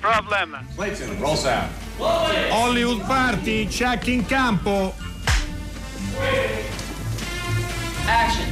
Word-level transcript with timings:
No 0.00 0.08
problem. 0.10 0.64
Clayton, 0.76 1.18
roll 1.18 1.34
sound. 1.36 1.68
Hollywood 1.98 3.04
Party, 3.06 3.66
check 3.66 4.06
in 4.06 4.24
campo. 4.26 4.94
Action. 8.06 8.46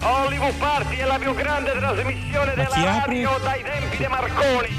Hollywood 0.00 0.54
Party 0.54 0.96
è 0.96 1.04
la 1.04 1.18
più 1.18 1.32
grande 1.34 1.70
trasmissione 1.72 2.54
della 2.54 3.02
radio 3.04 3.38
dai 3.42 3.62
tempi 3.62 3.96
di 3.96 4.06
Marconi. 4.08 4.76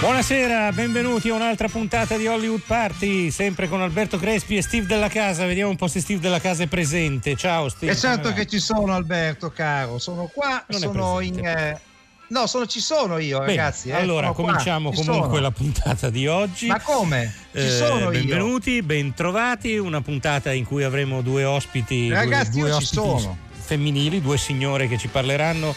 Buonasera, 0.00 0.72
benvenuti 0.72 1.28
a 1.30 1.34
un'altra 1.34 1.68
puntata 1.68 2.16
di 2.16 2.26
Hollywood 2.26 2.60
Party, 2.66 3.30
sempre 3.30 3.68
con 3.68 3.80
Alberto 3.82 4.18
Crespi 4.18 4.56
e 4.56 4.62
Steve 4.62 4.86
Della 4.86 5.08
Casa. 5.08 5.44
Vediamo 5.46 5.70
un 5.70 5.76
po' 5.76 5.88
se 5.88 6.00
Steve 6.00 6.20
Della 6.20 6.40
Casa 6.40 6.62
è 6.62 6.66
presente. 6.66 7.36
Ciao 7.36 7.68
Steve. 7.68 7.92
E 7.92 7.96
certo 7.96 8.32
che 8.32 8.46
ci 8.46 8.58
sono 8.58 8.94
Alberto, 8.94 9.50
caro, 9.50 9.98
sono 9.98 10.30
qua, 10.32 10.64
Non 10.68 10.82
è 10.82 10.84
sono 10.86 11.20
in... 11.20 11.34
presente. 11.34 11.70
eh, 11.70 11.94
No, 12.28 12.46
sono, 12.48 12.66
ci 12.66 12.80
sono 12.80 13.18
io 13.18 13.38
Bene, 13.38 13.54
ragazzi. 13.54 13.88
eh, 13.88 13.92
allora 13.92 14.32
qua, 14.32 14.44
cominciamo 14.46 14.90
ci 14.92 15.04
comunque 15.04 15.28
sono. 15.28 15.40
la 15.40 15.50
puntata 15.52 16.10
di 16.10 16.26
oggi. 16.26 16.66
Ma 16.66 16.80
come? 16.80 17.32
Ci 17.52 17.58
Eh, 17.58 17.70
sono 17.70 17.98
io. 18.00 18.10
benvenuti, 18.10 18.82
bentrovati. 18.82 19.76
Una 19.78 20.00
puntata 20.00 20.52
in 20.52 20.64
cui 20.64 20.82
avremo 20.82 21.22
due 21.22 21.44
ospiti, 21.44 22.06
due- 22.08 22.14
Ragazzi, 22.16 22.58
due, 22.58 22.68
io 22.70 22.80
ci 22.80 22.98
ospiti 22.98 23.44
femminili, 23.66 24.20
due 24.20 24.38
signore 24.38 24.86
che 24.88 24.96
ci 24.98 25.08
parleranno 25.08 25.74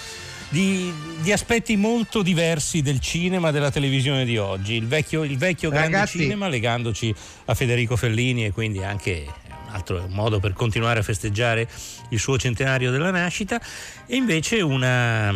di, 0.49 0.91
di 1.21 1.31
aspetti 1.31 1.75
molto 1.75 2.21
diversi 2.23 2.81
del 2.81 2.99
cinema, 2.99 3.51
della 3.51 3.69
televisione 3.69 4.25
di 4.25 4.37
oggi. 4.37 4.73
Il 4.73 4.87
vecchio, 4.87 5.23
il 5.23 5.37
vecchio 5.37 5.69
grande 5.69 5.91
Ragazzi. 5.97 6.17
cinema 6.19 6.47
legandoci 6.47 7.13
a 7.45 7.53
Federico 7.53 7.95
Fellini 7.95 8.45
e 8.45 8.51
quindi 8.51 8.83
anche 8.83 9.25
un 9.67 9.73
altro 9.75 10.03
modo 10.09 10.39
per 10.39 10.53
continuare 10.53 10.99
a 10.99 11.03
festeggiare 11.03 11.67
il 12.09 12.19
suo 12.19 12.39
centenario 12.39 12.89
della 12.89 13.11
nascita. 13.11 13.61
E 14.07 14.15
invece 14.15 14.61
una 14.61 15.35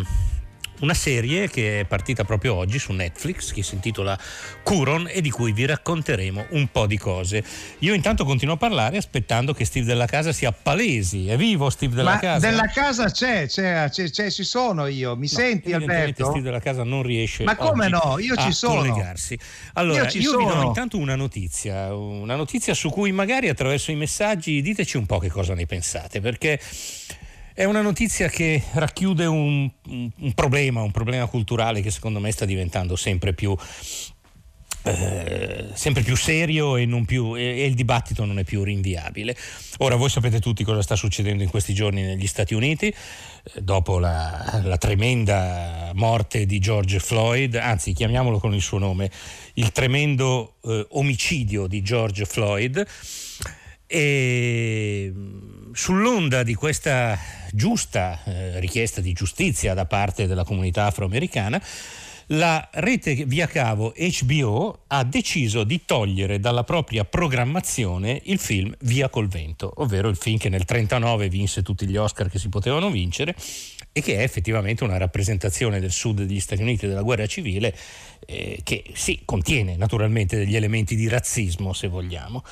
una 0.83 0.93
serie 0.93 1.49
che 1.49 1.79
è 1.79 1.85
partita 1.85 2.25
proprio 2.25 2.55
oggi 2.55 2.77
su 2.77 2.91
Netflix 2.91 3.53
che 3.53 3.63
si 3.63 3.75
intitola 3.75 4.19
Curon 4.63 5.07
e 5.09 5.21
di 5.21 5.29
cui 5.29 5.53
vi 5.53 5.65
racconteremo 5.65 6.47
un 6.51 6.67
po' 6.71 6.85
di 6.87 6.97
cose. 6.97 7.41
Io 7.79 7.93
intanto 7.93 8.25
continuo 8.25 8.55
a 8.55 8.57
parlare 8.57 8.97
aspettando 8.97 9.53
che 9.53 9.63
Steve 9.63 9.85
della 9.85 10.05
casa 10.05 10.33
sia 10.33 10.51
palesi. 10.51 11.27
È 11.27 11.37
vivo 11.37 11.69
Steve 11.69 11.95
della 11.95 12.13
Ma 12.13 12.19
casa? 12.19 12.49
della 12.49 12.67
casa 12.67 13.09
c'è, 13.09 13.47
c'è, 13.47 13.89
c'è, 13.89 14.09
c'è, 14.09 14.29
ci 14.29 14.43
sono 14.43 14.85
io. 14.87 15.15
Mi 15.15 15.29
No, 15.31 15.39
senti 15.39 15.71
Alberto? 15.71 16.25
Steve 16.25 16.41
della 16.41 16.59
casa 16.59 16.83
non 16.83 17.01
riesce 17.01 17.43
Ma 17.45 17.55
come 17.55 17.87
no? 17.87 18.17
Io 18.19 18.35
ci 18.35 18.49
a 18.49 18.51
sono. 18.51 18.81
collegarsi. 18.81 19.39
Allora, 19.73 20.03
Io 20.03 20.09
ci 20.09 20.19
io 20.19 20.37
vi 20.37 20.45
do 20.45 20.61
intanto 20.63 20.97
una 20.97 21.15
notizia, 21.15 21.95
una 21.95 22.35
notizia 22.35 22.73
su 22.73 22.89
cui 22.89 23.11
magari 23.13 23.47
attraverso 23.47 23.91
i 23.91 23.95
messaggi 23.95 24.61
diteci 24.61 24.97
un 24.97 25.05
po' 25.05 25.17
che 25.19 25.29
cosa 25.29 25.53
ne 25.53 25.65
pensate, 25.65 26.19
perché 26.19 26.59
è 27.53 27.65
una 27.65 27.81
notizia 27.81 28.27
che 28.29 28.61
racchiude 28.73 29.25
un, 29.25 29.69
un- 29.87 30.33
problema, 30.33 30.81
un 30.81 30.91
problema 30.91 31.27
culturale 31.27 31.81
che 31.81 31.91
secondo 31.91 32.19
me 32.19 32.31
sta 32.31 32.45
diventando 32.45 32.95
sempre 32.95 33.33
più, 33.33 33.55
eh, 34.85 35.69
sempre 35.73 36.01
più 36.01 36.15
serio 36.15 36.75
e, 36.77 36.87
più- 37.05 37.35
e- 37.37 37.61
e 37.61 37.65
il 37.65 37.75
dibattito 37.75 38.25
non 38.25 38.39
è 38.39 38.43
più 38.43 38.63
rinviabile. 38.63 39.35
Ora 39.77 39.95
voi 39.95 40.09
sapete 40.09 40.39
tutti 40.39 40.63
cosa 40.63 40.81
sta 40.81 40.95
succedendo 40.95 41.43
in 41.43 41.49
questi 41.49 41.73
giorni 41.73 42.01
negli 42.01 42.27
Stati 42.27 42.53
Uniti, 42.55 42.87
eh, 42.87 43.61
dopo 43.61 43.99
la, 43.99 44.61
la 44.63 44.77
tremenda 44.77 45.91
morte 45.93 46.47
di 46.47 46.59
George 46.59 46.99
Floyd, 46.99 47.55
anzi 47.55 47.93
chiamiamolo 47.93 48.39
con 48.39 48.53
il 48.55 48.61
suo 48.61 48.79
nome, 48.79 49.11
il 49.53 49.71
tremendo 49.71 50.55
eh, 50.63 50.87
omicidio 50.91 51.67
di 51.67 51.81
George 51.83 52.25
Floyd. 52.25 52.85
E 53.85 55.13
sull'onda 55.73 56.43
di 56.43 56.53
questa 56.53 57.17
giusta 57.51 58.19
eh, 58.23 58.59
richiesta 58.59 59.01
di 59.01 59.13
giustizia 59.13 59.73
da 59.73 59.85
parte 59.85 60.27
della 60.27 60.43
comunità 60.43 60.85
afroamericana, 60.85 61.61
la 62.27 62.69
rete 62.71 63.25
via 63.25 63.47
cavo 63.47 63.93
HBO 63.93 64.83
ha 64.87 65.03
deciso 65.03 65.63
di 65.63 65.81
togliere 65.85 66.39
dalla 66.39 66.63
propria 66.63 67.03
programmazione 67.03 68.21
il 68.25 68.39
film 68.39 68.73
Via 68.81 69.09
col 69.09 69.27
vento, 69.27 69.71
ovvero 69.77 70.07
il 70.07 70.15
film 70.15 70.37
che 70.37 70.49
nel 70.49 70.65
1939 70.65 71.29
vinse 71.29 71.63
tutti 71.63 71.85
gli 71.85 71.97
Oscar 71.97 72.29
che 72.29 72.39
si 72.39 72.47
potevano 72.47 72.89
vincere 72.89 73.35
e 73.91 74.01
che 74.01 74.15
è 74.15 74.23
effettivamente 74.23 74.83
una 74.83 74.97
rappresentazione 74.97 75.79
del 75.79 75.91
sud 75.91 76.21
degli 76.23 76.39
Stati 76.39 76.61
Uniti 76.61 76.87
della 76.87 77.01
guerra 77.01 77.27
civile 77.27 77.75
eh, 78.25 78.61
che 78.63 78.85
sì, 78.93 79.21
contiene 79.25 79.75
naturalmente 79.75 80.37
degli 80.37 80.55
elementi 80.55 80.95
di 80.95 81.07
razzismo 81.07 81.73
se 81.73 81.87
vogliamo. 81.87 82.43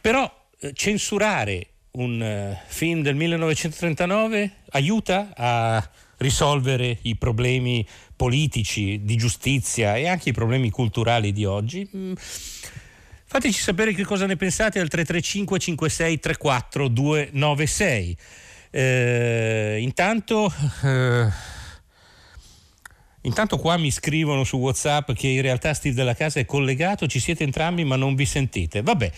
Però 0.00 0.30
eh, 0.58 0.72
censurare 0.74 1.68
un 1.92 2.22
eh, 2.22 2.60
film 2.66 3.02
del 3.02 3.14
1939 3.16 4.50
aiuta 4.70 5.32
a 5.34 5.90
risolvere 6.18 6.98
i 7.02 7.16
problemi 7.16 7.86
politici, 8.14 9.00
di 9.02 9.16
giustizia 9.16 9.96
e 9.96 10.06
anche 10.06 10.28
i 10.28 10.32
problemi 10.32 10.70
culturali 10.70 11.32
di 11.32 11.44
oggi? 11.44 11.88
Mm, 11.96 12.12
Fateci 13.32 13.60
sapere 13.60 13.92
che 13.92 14.02
cosa 14.02 14.26
ne 14.26 14.34
pensate 14.34 14.80
al 14.80 14.88
335 14.88 15.60
56 15.60 16.18
34 16.18 16.88
296. 16.88 18.16
Eh, 18.72 19.78
intanto, 19.80 20.52
eh, 20.82 21.28
intanto 23.22 23.58
qua 23.58 23.76
mi 23.76 23.90
scrivono 23.90 24.44
su 24.44 24.56
WhatsApp 24.56 25.12
che 25.12 25.26
in 25.28 25.42
realtà 25.42 25.74
Steve 25.74 25.94
della 25.94 26.14
casa 26.14 26.40
è 26.40 26.44
collegato, 26.44 27.06
ci 27.06 27.20
siete 27.20 27.44
entrambi 27.44 27.84
ma 27.84 27.96
non 27.96 28.14
vi 28.14 28.24
sentite. 28.26 28.82
Vabbè, 28.82 29.10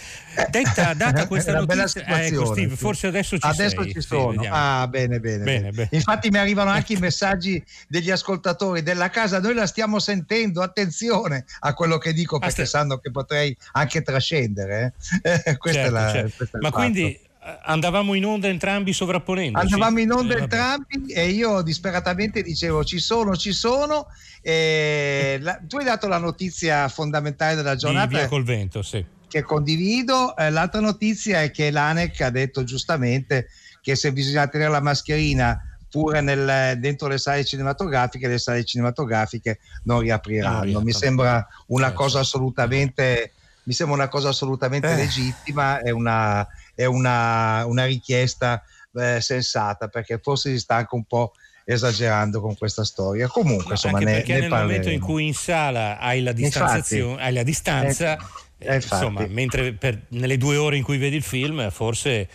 detta, 0.50 0.94
data 0.94 1.26
questa 1.26 1.52
notizia, 1.52 2.04
ah, 2.06 2.20
ecco 2.20 2.24
situazione, 2.26 2.46
Steve, 2.52 2.76
forse 2.76 3.06
adesso 3.06 3.38
ci 3.38 3.46
Adesso 3.46 3.82
sei. 3.82 3.92
ci 3.92 4.00
sono. 4.00 4.28
vediamo. 4.30 4.56
ah, 4.56 4.88
bene, 4.88 5.20
bene, 5.20 5.44
Bene, 5.44 5.70
bene. 5.70 5.88
Infatti 5.92 6.30
mi 6.30 6.38
arrivano 6.38 6.70
anche 6.70 6.94
i 6.94 6.96
messaggi 7.00 7.62
degli 7.88 8.10
ascoltatori 8.10 8.82
della 8.82 9.10
casa. 9.10 9.40
Noi 9.40 9.54
la 9.54 9.66
stiamo 9.66 9.98
sentendo. 9.98 10.62
Attenzione 10.62 11.44
a 11.60 11.74
quello 11.74 11.98
che 11.98 12.12
dico 12.12 12.38
perché 12.38 12.62
Aspetta. 12.62 12.78
sanno 12.78 12.98
che 12.98 13.10
potrei 13.10 13.56
anche 13.72 14.02
trascendere. 14.02 14.94
eh. 15.22 15.40
Eh, 15.52 15.56
questo 15.56 15.78
è 15.80 15.82
Certo, 15.84 15.90
la- 15.94 16.12
certo. 16.12 16.32
questo 16.36 16.56
è 16.56 16.60
Ma 16.60 16.70
quindi 16.70 17.18
andavamo 17.64 18.14
in 18.14 18.24
onda 18.24 18.48
entrambi 18.48 18.92
sovrapponendoci? 18.92 19.64
Andavamo 19.64 19.98
in 20.00 20.12
onda 20.12 20.36
Eh, 20.36 20.40
entrambi 20.42 21.06
e 21.12 21.28
io 21.30 21.62
disperatamente 21.62 22.42
dicevo 22.42 22.84
ci 22.84 22.98
sono, 22.98 23.36
ci 23.36 23.52
sono. 23.52 24.06
E 24.40 25.38
la- 25.40 25.58
tu 25.66 25.76
hai 25.78 25.84
dato 25.84 26.06
la 26.08 26.18
notizia 26.18 26.88
fondamentale 26.88 27.54
della 27.56 27.72
Di 27.74 27.78
giornata 27.80 28.06
via 28.18 28.28
col 28.28 28.44
vento, 28.44 28.82
sì. 28.82 29.04
che 29.28 29.42
condivido. 29.42 30.36
Eh, 30.36 30.50
l'altra 30.50 30.80
notizia 30.80 31.42
è 31.42 31.50
che 31.50 31.70
l'ANEC 31.70 32.20
ha 32.20 32.30
detto 32.30 32.62
giustamente 32.64 33.48
che 33.80 33.96
se 33.96 34.12
bisogna 34.12 34.46
tenere 34.46 34.70
la 34.70 34.80
mascherina 34.80 35.60
pure 35.90 36.20
nel- 36.20 36.78
dentro 36.78 37.06
le 37.08 37.18
sale 37.18 37.44
cinematografiche, 37.44 38.26
le 38.28 38.38
sale 38.38 38.64
cinematografiche 38.64 39.58
non 39.84 40.00
riapriranno. 40.00 40.80
Mi 40.80 40.92
sembra 40.92 41.46
una 41.66 41.86
Certo. 41.88 42.02
cosa 42.02 42.20
assolutamente. 42.20 43.32
Mi 43.64 43.72
sembra 43.74 43.94
una 43.96 44.08
cosa 44.08 44.30
assolutamente 44.30 44.90
Eh. 44.90 44.96
legittima, 44.96 45.80
è 45.80 45.90
una, 45.90 46.44
è 46.82 46.86
una, 46.86 47.64
una 47.66 47.84
richiesta 47.84 48.62
eh, 48.94 49.20
sensata 49.20 49.88
perché 49.88 50.18
forse 50.22 50.50
si 50.50 50.58
sta 50.58 50.76
anche 50.76 50.94
un 50.94 51.04
po' 51.04 51.32
esagerando 51.64 52.40
con 52.40 52.56
questa 52.56 52.84
storia. 52.84 53.28
Comunque, 53.28 53.72
insomma, 53.72 53.98
anche 53.98 54.10
ne, 54.10 54.16
perché 54.18 54.32
ne 54.34 54.40
nel 54.40 54.48
momento 54.50 54.72
in 54.72 54.80
parleremo. 54.98 55.06
cui 55.06 55.26
in 55.26 55.34
sala 55.34 55.98
hai 55.98 56.22
la 56.22 56.32
distanziazione, 56.32 57.22
hai 57.22 57.32
la 57.32 57.42
distanza, 57.44 58.16
Eh, 58.58 58.66
eh, 58.66 58.74
infatti. 58.74 59.04
insomma, 59.04 59.26
mentre 59.28 59.72
per- 59.72 60.02
nelle 60.08 60.36
due 60.36 60.56
ore 60.56 60.76
in 60.76 60.82
cui 60.82 60.98
vedi 60.98 61.16
il 61.16 61.22
film, 61.22 61.70
forse 61.70 62.28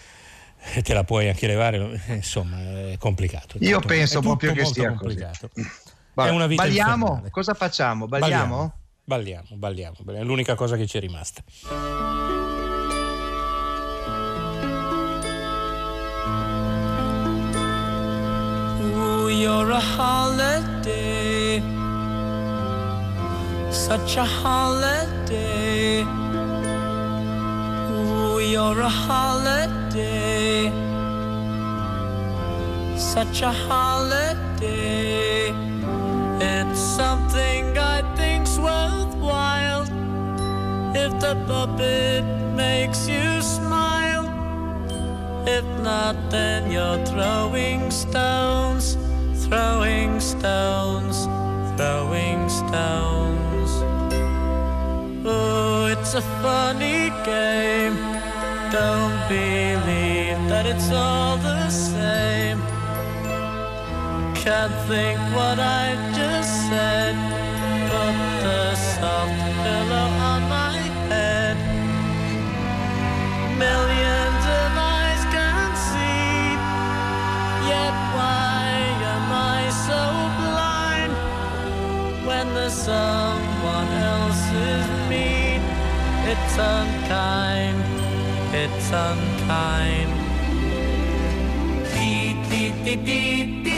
eh, 0.74 0.81
te 0.81 0.94
la 0.94 1.03
puoi 1.03 1.28
anche 1.28 1.46
levare, 1.46 2.02
eh, 2.07 2.16
insomma, 2.16 2.57
è 2.91 2.96
complicato. 2.97 3.57
Io 3.59 3.75
tutto- 3.75 3.88
penso 3.90 4.19
proprio 4.22 4.53
che 4.53 4.66
sia 4.66 4.88
complicato. 4.94 5.50
Vabbè, 6.13 6.30
È 6.30 6.31
una 6.34 6.47
vita 6.47 6.63
balliamo? 6.63 7.06
infernale. 7.06 7.30
Cosa 7.30 7.54
facciamo? 7.54 8.07
Balliamo? 8.07 8.74
Balliamo, 9.04 9.48
balliamo, 9.56 9.95
balliamo. 10.01 10.25
È 10.25 10.27
l'unica 10.27 10.56
cosa 10.56 10.75
che 10.77 10.88
ci 10.88 10.98
è 10.98 11.00
rimasta. 11.00 11.44
A 19.77 19.79
holiday, 19.79 21.62
such 23.69 24.18
a 24.18 24.25
holiday. 24.25 26.01
Ooh, 27.91 28.39
you're 28.39 28.79
a 28.79 28.89
holiday, 28.89 30.71
such 32.97 33.44
a 33.44 33.51
holiday. 33.51 35.53
It's 36.41 36.80
something 36.80 37.77
I 37.77 38.01
think's 38.15 38.57
worthwhile 38.57 39.83
if 40.95 41.19
the 41.19 41.35
puppet 41.45 42.25
makes 42.56 43.07
you 43.07 43.44
smile. 43.44 44.25
If 45.45 45.65
not, 45.83 46.31
then 46.31 46.71
you're 46.71 47.06
throwing 47.06 47.91
stones, 47.91 48.97
throwing 49.49 50.19
stones, 50.19 51.25
throwing 51.77 52.49
stones. 52.49 53.71
Oh, 55.25 55.88
it's 55.89 56.13
a 56.15 56.21
funny 56.44 57.09
game. 57.25 57.95
Don't 58.71 59.17
believe 59.29 60.39
that 60.51 60.65
it's 60.65 60.91
all 60.91 61.38
the 61.38 61.69
same. 61.69 62.59
can't 64.35 64.73
think 64.89 65.19
what 65.35 65.59
I 65.59 65.95
just 66.15 66.51
said. 66.69 67.15
Put 67.91 68.15
the 68.44 68.75
soft 68.75 69.39
pillow 69.63 70.07
on 70.31 70.41
my 70.49 70.75
head. 71.09 71.57
Millions 73.57 74.26
someone 82.88 83.92
else's 84.16 84.88
mean. 85.10 85.62
It's 86.31 86.56
unkind, 86.75 87.80
it's 88.63 88.89
unkind. 89.07 90.12
Dee 91.94 92.36
dee 92.50 92.72
dee 92.86 92.95
dee 93.07 93.63
dee. 93.63 93.76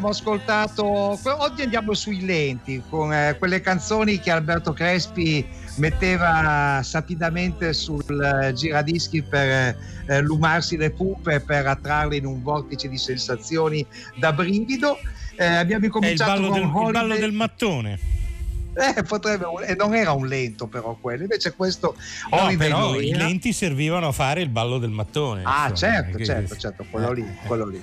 Abbiamo 0.00 0.08
ascoltato, 0.08 1.18
oggi 1.42 1.62
andiamo 1.62 1.92
sui 1.92 2.24
lenti, 2.24 2.82
con 2.88 3.12
eh, 3.12 3.36
quelle 3.38 3.60
canzoni 3.60 4.18
che 4.18 4.30
Alberto 4.30 4.72
Crespi 4.72 5.46
metteva 5.76 6.80
sapidamente 6.82 7.74
sul 7.74 8.02
eh, 8.08 8.54
giradischi 8.54 9.22
per 9.22 9.76
eh, 10.06 10.20
lumarsi 10.22 10.78
le 10.78 10.90
pupe, 10.90 11.40
per 11.40 11.66
attrarle 11.66 12.16
in 12.16 12.24
un 12.24 12.42
vortice 12.42 12.88
di 12.88 12.96
sensazioni 12.96 13.84
da 14.16 14.32
brivido. 14.32 14.96
Eh, 15.36 15.44
abbiamo 15.44 15.84
È 15.84 15.88
il 15.88 15.92
incominciato 15.94 16.30
ballo, 16.30 16.48
con 16.48 16.58
del, 16.58 16.86
il 16.86 16.92
ballo 16.92 17.16
del 17.16 17.32
mattone. 17.32 17.98
Eh, 18.72 19.02
potrebbe, 19.02 19.46
e 19.66 19.74
non 19.74 19.94
era 19.94 20.12
un 20.12 20.26
lento 20.26 20.68
però 20.68 20.96
quello, 21.00 21.22
invece 21.22 21.54
questo 21.54 21.96
No, 22.30 22.54
però 22.56 23.00
i 23.00 23.12
lenti 23.12 23.52
servivano 23.52 24.08
a 24.08 24.12
fare 24.12 24.42
il 24.42 24.48
ballo 24.48 24.78
del 24.78 24.90
mattone. 24.90 25.42
Ah, 25.44 25.68
insomma, 25.70 25.92
certo, 25.92 26.16
che- 26.16 26.24
certo, 26.24 26.56
certo, 26.56 26.86
quello 26.88 27.12
lì, 27.12 27.22
Eh, 27.22 27.46
quello 27.46 27.66
lì. 27.66 27.82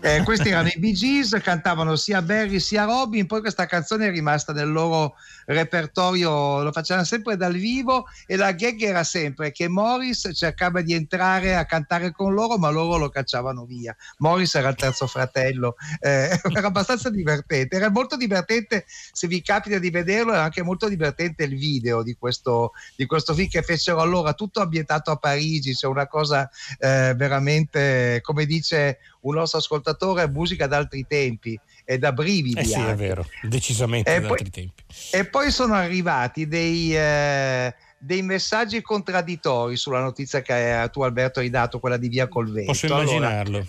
Eh, 0.00 0.22
questi 0.22 0.50
erano 0.50 0.68
i 0.68 0.78
Bee 0.78 0.92
Gees, 0.92 1.36
cantavano 1.42 1.96
sia 1.96 2.22
Barry 2.22 2.60
sia 2.60 2.84
Robin, 2.84 3.26
poi 3.26 3.40
questa 3.40 3.66
canzone 3.66 4.06
è 4.06 4.10
rimasta 4.10 4.52
nel 4.52 4.70
loro 4.70 5.14
repertorio, 5.46 6.62
lo 6.62 6.72
facevano 6.72 7.04
sempre 7.04 7.36
dal 7.36 7.54
vivo 7.54 8.06
e 8.26 8.36
la 8.36 8.52
gag 8.52 8.80
era 8.82 9.04
sempre 9.04 9.50
che 9.52 9.68
Morris 9.68 10.30
cercava 10.34 10.80
di 10.82 10.92
entrare 10.94 11.56
a 11.56 11.64
cantare 11.64 12.12
con 12.12 12.32
loro, 12.32 12.58
ma 12.58 12.70
loro 12.70 12.96
lo 12.96 13.08
cacciavano 13.08 13.64
via. 13.64 13.94
Morris 14.18 14.54
era 14.54 14.68
il 14.68 14.76
terzo 14.76 15.06
fratello, 15.06 15.74
eh, 16.00 16.28
era 16.52 16.66
abbastanza 16.68 17.10
divertente, 17.10 17.76
era 17.76 17.90
molto 17.90 18.16
divertente 18.16 18.84
se 18.86 19.26
vi 19.26 19.42
capita 19.42 19.78
di 19.78 19.90
vederlo, 19.90 20.27
era 20.32 20.42
anche 20.42 20.62
molto 20.62 20.88
divertente 20.88 21.44
il 21.44 21.56
video 21.56 22.02
di 22.02 22.14
questo, 22.18 22.72
di 22.96 23.06
questo 23.06 23.34
film 23.34 23.48
che 23.48 23.62
fecero 23.62 24.00
allora, 24.00 24.32
tutto 24.34 24.60
ambientato 24.60 25.10
a 25.10 25.16
Parigi, 25.16 25.74
c'è 25.74 25.86
una 25.86 26.06
cosa 26.06 26.48
eh, 26.78 27.14
veramente, 27.16 28.20
come 28.22 28.46
dice 28.46 28.98
un 29.20 29.34
nostro 29.34 29.58
ascoltatore, 29.58 30.28
musica 30.28 30.66
d'altri 30.66 31.06
tempi 31.08 31.58
e 31.84 31.98
da 31.98 32.12
brividi. 32.12 32.58
Eh 32.60 32.64
sì, 32.64 32.72
è 32.74 32.80
anche. 32.80 32.94
vero, 32.94 33.26
decisamente 33.42 34.14
E 34.14 34.20
da 34.20 34.26
poi- 34.26 34.36
altri 34.38 34.50
tempi. 34.50 34.82
E 35.10 35.24
poi 35.26 35.50
sono 35.50 35.74
arrivati 35.74 36.46
dei, 36.46 36.96
eh, 36.96 37.74
dei 37.98 38.22
messaggi 38.22 38.80
contraddittori 38.80 39.76
sulla 39.76 40.00
notizia 40.00 40.40
che 40.40 40.82
eh, 40.82 40.90
tu 40.90 41.02
Alberto 41.02 41.40
hai 41.40 41.50
dato, 41.50 41.80
quella 41.80 41.96
di 41.96 42.08
Via 42.08 42.28
Colvento. 42.28 42.70
Posso 42.70 42.86
Allora, 42.86 43.02
immaginarlo. 43.02 43.66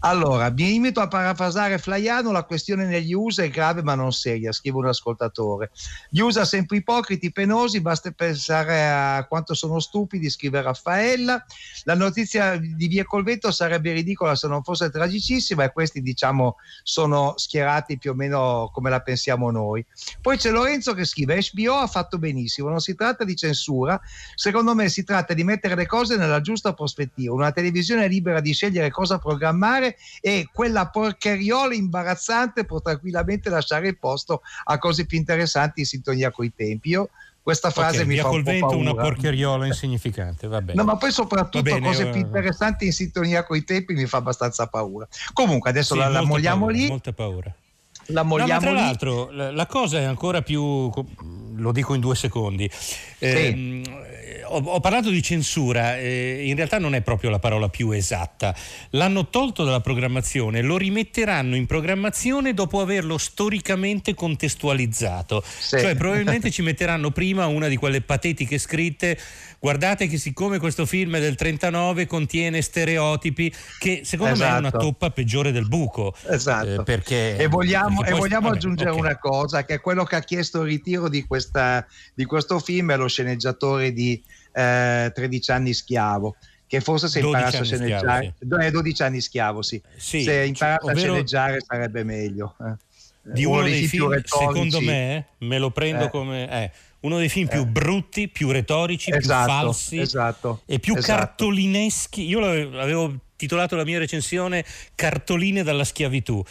allora, 0.00 0.50
mi 0.50 0.64
limito 0.64 1.00
a 1.00 1.08
parafrasare 1.08 1.76
Flaiano, 1.76 2.32
la 2.32 2.44
questione 2.44 2.86
negli 2.86 3.12
USA 3.12 3.42
è 3.42 3.50
grave 3.50 3.82
ma 3.82 3.94
non 3.94 4.12
seria, 4.12 4.52
scrive 4.52 4.78
un 4.78 4.86
ascoltatore. 4.86 5.70
Gli 6.08 6.20
USA 6.20 6.46
sempre 6.46 6.78
ipocriti, 6.78 7.30
penosi, 7.30 7.80
basta 7.82 8.10
pensare 8.10 8.88
a 8.88 9.26
quanto 9.28 9.52
sono 9.52 9.80
stupidi, 9.80 10.30
scrive 10.30 10.62
Raffaella. 10.62 11.44
La 11.84 11.94
notizia 11.94 12.56
di 12.56 12.88
Via 12.88 13.04
Colvento 13.04 13.50
sarebbe 13.50 13.92
ridicola 13.92 14.34
se 14.34 14.48
non 14.48 14.62
fosse 14.62 14.90
tragicissima 14.90 15.64
e 15.64 15.72
questi 15.72 16.00
diciamo 16.00 16.56
sono 16.82 17.34
schierati 17.36 17.98
più 17.98 18.12
o 18.12 18.14
meno 18.14 18.70
come 18.72 18.88
la 18.88 19.00
pensiamo 19.00 19.50
noi. 19.50 19.84
Poi 20.22 20.38
c'è 20.38 20.50
Lorenzo 20.50 20.94
che 20.94 21.04
scrive 21.04 21.38
HBO 21.52 21.74
ha 21.74 21.86
fatto 21.86 22.18
benissimo, 22.18 22.70
non 22.70 22.80
si 22.80 22.94
tratta 22.94 23.24
di 23.24 23.36
censura, 23.36 23.56
secondo 24.34 24.74
me 24.74 24.88
si 24.88 25.04
tratta 25.04 25.34
di 25.34 25.44
mettere 25.44 25.74
le 25.74 25.86
cose 25.86 26.16
nella 26.16 26.40
giusta 26.40 26.72
prospettiva, 26.72 27.34
una 27.34 27.52
televisione 27.52 28.08
libera 28.08 28.40
di 28.40 28.52
scegliere 28.52 28.90
cosa 28.90 29.18
programmare 29.18 29.96
e 30.20 30.48
quella 30.52 30.88
porcheriola 30.88 31.74
imbarazzante 31.74 32.64
può 32.64 32.80
tranquillamente 32.80 33.50
lasciare 33.50 33.88
il 33.88 33.98
posto 33.98 34.42
a 34.64 34.78
cose 34.78 35.06
più 35.06 35.18
interessanti 35.18 35.80
in 35.80 35.86
sintonia 35.86 36.30
coi 36.30 36.52
tempi. 36.54 36.90
Io 36.90 37.10
questa 37.48 37.70
frase 37.70 38.02
Ok, 38.02 38.06
mi 38.06 38.16
fa 38.18 38.28
un 38.28 38.42
po' 38.42 38.50
vento 38.50 38.76
una 38.76 38.90
paura. 38.90 39.02
porcheriola 39.04 39.66
insignificante, 39.66 40.46
va 40.46 40.60
bene. 40.60 40.74
No, 40.74 40.84
ma 40.84 40.96
poi 40.98 41.10
soprattutto 41.10 41.62
bene, 41.62 41.80
cose 41.80 42.08
eh, 42.08 42.10
più 42.10 42.20
interessanti 42.20 42.84
in 42.84 42.92
sintonia 42.92 43.42
coi 43.42 43.64
tempi 43.64 43.94
mi 43.94 44.04
fa 44.04 44.18
abbastanza 44.18 44.66
paura. 44.66 45.08
Comunque 45.32 45.70
adesso 45.70 45.94
Sì, 45.94 46.00
la, 46.00 46.08
la 46.08 46.18
molta 46.18 46.28
molliamo 46.28 46.66
paura, 46.66 46.76
lì, 46.76 46.88
Molta 46.88 47.12
paura. 47.14 47.54
La 48.08 48.22
No, 48.22 48.28
molliamo 48.28 48.60
tra 48.60 48.70
lì. 48.70 48.76
l'altro 48.76 49.30
la, 49.32 49.66
cosa 49.66 49.98
è 49.98 50.04
ancora 50.04 50.42
più, 50.42 50.90
lo 51.56 51.72
dico 51.72 51.94
in 51.94 52.00
due 52.00 52.14
secondi, 52.14 52.70
Ehm, 53.20 53.82
ho, 54.50 54.58
ho 54.64 54.80
parlato 54.80 55.10
di 55.10 55.22
censura, 55.22 55.96
eh, 55.98 56.42
in 56.46 56.54
realtà 56.56 56.78
non 56.78 56.94
è 56.94 57.00
proprio 57.02 57.30
la 57.30 57.38
parola 57.38 57.68
più 57.68 57.90
esatta, 57.90 58.54
l'hanno 58.90 59.28
tolto 59.28 59.64
dalla 59.64 59.80
programmazione, 59.80 60.62
lo 60.62 60.76
rimetteranno 60.76 61.56
in 61.56 61.66
programmazione 61.66 62.54
dopo 62.54 62.80
averlo 62.80 63.18
storicamente 63.18 64.14
contestualizzato, 64.14 65.42
Sì. 65.58 65.78
cioè 65.78 65.94
probabilmente 65.96 66.50
ci 66.50 66.62
metteranno 66.62 67.10
prima 67.10 67.46
una 67.46 67.68
di 67.68 67.76
quelle 67.76 68.00
patetiche 68.00 68.58
scritte 68.58 69.18
guardate 69.60 70.06
che 70.06 70.18
siccome 70.18 70.58
questo 70.58 70.86
film 70.86 71.16
è 71.16 71.20
del 71.20 71.34
39 71.34 72.06
contiene 72.06 72.62
stereotipi 72.62 73.52
che 73.80 74.02
secondo 74.04 74.36
me 74.38 74.44
è 74.44 74.50
una 74.50 74.68
Esatto. 74.68 74.78
toppa 74.78 75.10
peggiore 75.10 75.50
del 75.50 75.66
buco 75.66 76.14
Esatto. 76.30 76.80
eh, 76.80 76.82
perché 76.84 77.36
e 77.36 77.48
vogliamo, 77.48 77.96
perché 77.96 78.10
e 78.10 78.10
poi- 78.12 78.20
vogliamo 78.20 78.46
vabbè, 78.46 78.56
aggiungere 78.56 78.90
ok. 78.90 78.98
una 78.98 79.18
cosa, 79.18 79.64
che 79.64 79.80
quello 79.80 80.04
che 80.04 80.14
ha 80.16 80.20
chiesto 80.20 80.60
il 80.62 80.68
ritiro 80.68 81.08
di, 81.08 81.24
questa, 81.26 81.84
di 82.14 82.24
questo 82.24 82.60
film 82.60 82.92
è 82.92 82.96
lo 82.96 83.08
sceneggiatore 83.08 83.92
di 83.92 84.22
eh, 84.52 85.10
13 85.14 85.50
anni 85.50 85.72
schiavo. 85.74 86.36
Che 86.66 86.80
forse 86.82 87.08
se 87.08 87.20
12 87.20 87.42
imparasse 87.42 87.56
a 87.56 87.60
anni 87.60 87.84
schiavo, 87.86 88.02
sceneggiare, 88.38 88.66
eh, 88.66 88.70
12 88.70 89.02
anni 89.02 89.20
schiavo, 89.22 89.62
sì. 89.62 89.82
Sì, 89.96 90.22
se 90.22 90.44
imparasse 90.44 90.84
ovvero- 90.84 90.98
a 90.98 91.00
sceneggiare 91.14 91.58
sarebbe 91.66 92.04
meglio. 92.04 92.54
eh. 92.60 92.86
di 93.30 93.44
uno, 93.44 93.62
dei 93.62 93.86
film 93.86 94.08
più 94.10 94.22
film, 94.22 94.46
secondo 94.52 94.80
me, 94.80 95.26
me 95.40 95.58
lo 95.58 95.70
prendo 95.70 96.04
Eh. 96.04 96.08
come 96.08 96.50
eh, 96.50 96.70
uno 97.00 97.18
dei 97.18 97.28
film 97.28 97.46
più 97.46 97.60
Eh. 97.60 97.66
brutti, 97.66 98.28
più 98.28 98.50
retorici, 98.50 99.10
Esatto, 99.10 99.44
più 99.44 99.54
falsi 99.54 99.98
esatto, 99.98 100.62
e 100.64 100.78
più 100.78 100.94
esatto. 100.96 101.12
cartolineschi. 101.18 102.26
Io 102.26 102.40
l'avevo 102.40 102.80
avevo 102.80 103.14
titolato 103.36 103.76
la 103.76 103.84
mia 103.84 103.98
recensione 103.98 104.64
Cartoline 104.94 105.62
dalla 105.62 105.84
schiavitù. 105.84 106.42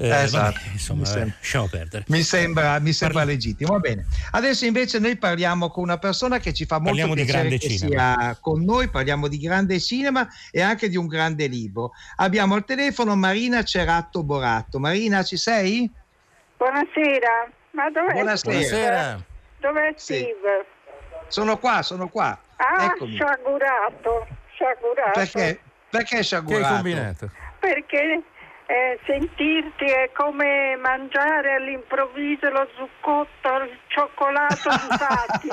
Eh, 0.00 0.08
Esatto, 0.22 0.52
vabbè, 0.60 0.70
insomma, 0.72 1.00
mi 1.00 1.06
sembra. 1.06 1.34
lasciamo 1.38 1.66
perdere. 1.66 2.04
Mi 2.06 2.22
sembra, 2.22 2.78
mi 2.78 2.92
sembra 2.92 3.18
Parli- 3.18 3.32
legittimo. 3.32 3.72
Va 3.72 3.78
bene. 3.80 4.06
Adesso 4.30 4.64
invece 4.64 4.98
noi 5.00 5.16
parliamo 5.16 5.70
con 5.70 5.82
una 5.82 5.98
persona 5.98 6.38
che 6.38 6.52
ci 6.52 6.66
fa 6.66 6.76
molto 6.76 6.90
Parliamo 6.90 7.14
di 7.14 7.24
piacere 7.24 7.48
grande 7.48 7.58
che 7.58 7.68
cinema. 7.76 8.14
sia 8.20 8.38
con 8.40 8.62
noi, 8.64 8.88
parliamo 8.88 9.26
di 9.26 9.38
grande 9.38 9.80
cinema 9.80 10.28
e 10.52 10.62
anche 10.62 10.88
di 10.88 10.96
un 10.96 11.08
grande 11.08 11.46
libro. 11.48 11.90
Abbiamo 12.16 12.54
al 12.54 12.64
telefono 12.64 13.16
Marina 13.16 13.64
Ceratto 13.64 14.22
Boratto. 14.22 14.78
Marina, 14.78 15.24
ci 15.24 15.36
sei? 15.36 15.90
Buonasera, 16.56 17.50
ma 17.72 17.90
dov'è 17.90 18.12
Buonasera. 18.12 18.52
Buonasera. 18.52 19.24
Dov'è 19.60 19.92
Sì. 19.96 20.14
Steve? 20.14 20.66
Sono 21.28 21.58
qua, 21.58 21.82
sono 21.82 22.08
qua. 22.08 22.38
Ah, 22.56 22.84
Eccomi. 22.84 23.14
sciagurato, 23.14 24.26
sciagurato. 24.54 25.10
Perché? 25.14 25.60
Perché 25.90 26.06
Che 26.08 26.16
hai 26.18 26.22
sciagurato? 26.24 26.74
combinato? 26.74 27.30
Perché 27.58 28.22
eh, 28.70 28.98
sentirti 29.06 29.86
è 29.86 30.10
come 30.12 30.76
mangiare 30.76 31.54
all'improvviso 31.54 32.50
lo 32.50 32.68
zuccotto, 32.76 33.62
il 33.64 33.78
cioccolato 33.86 34.68
di. 34.68 35.48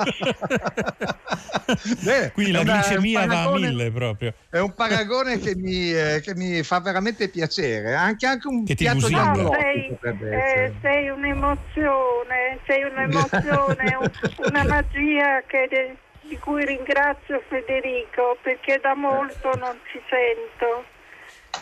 Beh, 2.04 2.32
Qui 2.32 2.50
la 2.50 2.62
glicemia 2.62 3.24
va 3.24 3.44
a 3.44 3.50
mille 3.52 3.90
proprio. 3.90 4.34
È 4.50 4.58
un 4.58 4.74
paragone 4.74 5.38
che 5.38 5.54
mi, 5.56 5.90
eh, 5.94 6.20
che 6.22 6.34
mi 6.34 6.62
fa 6.62 6.80
veramente 6.80 7.30
piacere, 7.30 7.94
anche, 7.94 8.26
anche 8.26 8.48
un 8.48 8.66
Che 8.66 8.74
ti 8.74 8.84
piatto 8.84 9.08
di. 9.08 9.14
No, 9.14 9.50
sei, 9.60 9.98
eh, 10.30 10.74
sei 10.82 11.08
un'emozione, 11.08 12.58
sei 12.66 12.82
un'emozione, 12.82 13.96
un- 13.98 14.10
una 14.44 14.64
magia 14.64 15.42
che- 15.46 15.96
di 16.20 16.36
cui 16.38 16.66
ringrazio 16.66 17.42
Federico 17.48 18.36
perché 18.42 18.78
da 18.82 18.94
molto 18.94 19.52
non 19.56 19.78
ci 19.90 19.98
sento. 20.10 20.84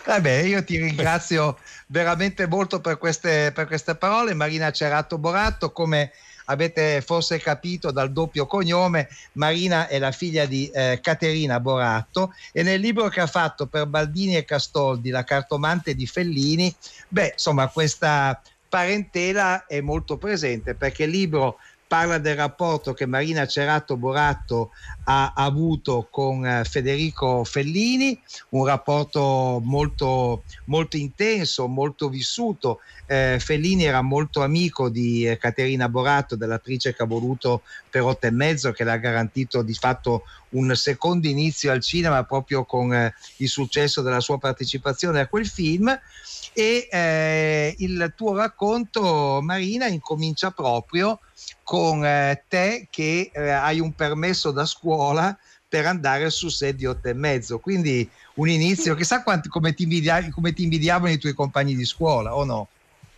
Vabbè, 0.05 0.41
io 0.43 0.63
ti 0.63 0.77
ringrazio 0.77 1.59
veramente 1.87 2.47
molto 2.47 2.81
per 2.81 2.99
queste, 2.99 3.53
per 3.55 3.67
queste 3.67 3.95
parole. 3.95 4.35
Marina 4.35 4.71
Cerato 4.71 5.17
Boratto, 5.17 5.73
come 5.73 6.13
avete 6.47 7.01
forse 7.01 7.39
capito 7.39 7.91
dal 7.91 8.13
doppio 8.13 8.47
cognome, 8.47 9.09
Marina 9.33 9.89
è 9.89 9.99
la 9.99 10.13
figlia 10.13 10.45
di 10.45 10.69
eh, 10.69 11.01
Caterina 11.03 11.59
Boratto 11.59 12.35
e 12.53 12.63
nel 12.63 12.81
libro 12.81 13.09
che 13.09 13.21
ha 13.21 13.27
fatto 13.27 13.67
per 13.67 13.87
Baldini 13.87 14.37
e 14.37 14.45
Castoldi, 14.45 15.09
La 15.09 15.25
cartomante 15.25 15.95
di 15.95 16.07
Fellini, 16.07 16.75
beh, 17.09 17.33
insomma, 17.33 17.69
questa 17.69 18.41
parentela 18.69 19.67
è 19.67 19.81
molto 19.81 20.19
presente 20.19 20.75
perché 20.75 21.05
il 21.05 21.11
libro 21.11 21.59
parla 21.87 22.19
del 22.19 22.37
rapporto 22.37 22.93
che 22.95 23.07
Marina 23.07 23.47
Cerato 23.47 23.97
Boratto 23.97 24.71
ha 25.05 25.33
avuto 25.35 26.09
con 26.11 26.47
eh, 26.47 26.65
Federico 26.65 27.45
Fellini, 27.45 28.21
un 28.51 28.67
rapporto 28.67 29.61
molto, 29.63 30.45
molto 30.67 30.97
intenso, 30.97 31.67
molto 31.69 32.09
vissuto. 32.09 32.81
Eh, 33.07 33.39
Fellini 33.41 33.85
era 33.85 34.03
molto 34.03 34.43
amico 34.43 34.89
di 34.89 35.27
eh, 35.27 35.37
Caterina 35.37 35.89
Boratto, 35.89 36.37
dell'attrice 36.37 36.95
che 36.95 37.03
ha 37.03 37.07
voluto 37.07 37.63
per 37.91 38.03
otto 38.03 38.27
e 38.27 38.31
mezzo, 38.31 38.73
che 38.73 38.85
le 38.85 38.93
ha 38.93 38.97
garantito 38.97 39.63
di 39.63 39.75
fatto 39.75 40.25
un 40.51 40.75
secondo 40.75 41.27
inizio 41.27 41.73
al 41.73 41.81
cinema 41.81 42.23
proprio 42.25 42.65
con 42.65 42.93
eh, 42.95 43.13
il 43.39 43.49
successo 43.49 44.03
della 44.03 44.21
sua 44.21 44.39
partecipazione 44.39 45.21
a 45.21 45.27
quel 45.27 45.47
film. 45.47 45.89
E 46.53 46.89
eh, 46.91 47.75
il 47.79 48.13
tuo 48.17 48.37
racconto, 48.37 49.41
Marina, 49.43 49.87
incomincia 49.87 50.51
proprio 50.51 51.21
con 51.63 52.05
eh, 52.05 52.45
te 52.49 52.87
che 52.91 53.31
eh, 53.33 53.51
hai 53.51 53.81
un 53.81 53.93
permesso 53.93 54.51
da 54.51 54.65
scuola 54.65 55.37
per 55.69 55.87
andare 55.87 56.31
su 56.31 56.49
set 56.49 56.77
di 56.77 56.87
otto 56.87 57.09
e 57.09 57.15
mezzo. 57.15 57.59
Quindi 57.59 58.09
un 58.35 58.49
inizio, 58.49 58.95
chissà 58.95 59.25
quanti, 59.25 59.49
come, 59.49 59.75
ti 59.75 59.83
invidia- 59.83 60.31
come 60.31 60.53
ti 60.53 60.63
invidiavano 60.63 61.13
i 61.13 61.19
tuoi 61.19 61.33
compagni 61.33 61.75
di 61.75 61.85
scuola, 61.85 62.37
o 62.37 62.45
no? 62.45 62.69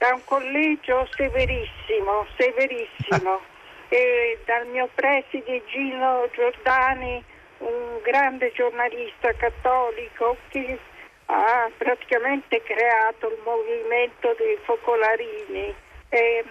Da 0.06 0.14
un 0.14 0.24
collegio 0.24 1.04
severissimo, 1.16 2.26
severissimo. 2.36 3.40
e 3.90 4.38
dal 4.44 4.64
mio 4.68 4.88
preside 4.94 5.64
Gino 5.66 6.28
Giordani, 6.32 7.24
un 7.58 7.98
grande 8.02 8.52
giornalista 8.52 9.32
cattolico 9.34 10.36
che 10.50 10.78
ha 11.24 11.68
praticamente 11.76 12.62
creato 12.62 13.30
il 13.30 13.38
movimento 13.44 14.32
dei 14.38 14.56
focolarini. 14.62 15.74
E, 16.10 16.44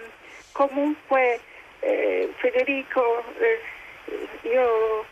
comunque 0.52 1.40
eh, 1.80 2.28
Federico, 2.36 3.24
eh, 3.38 4.48
io 4.50 5.06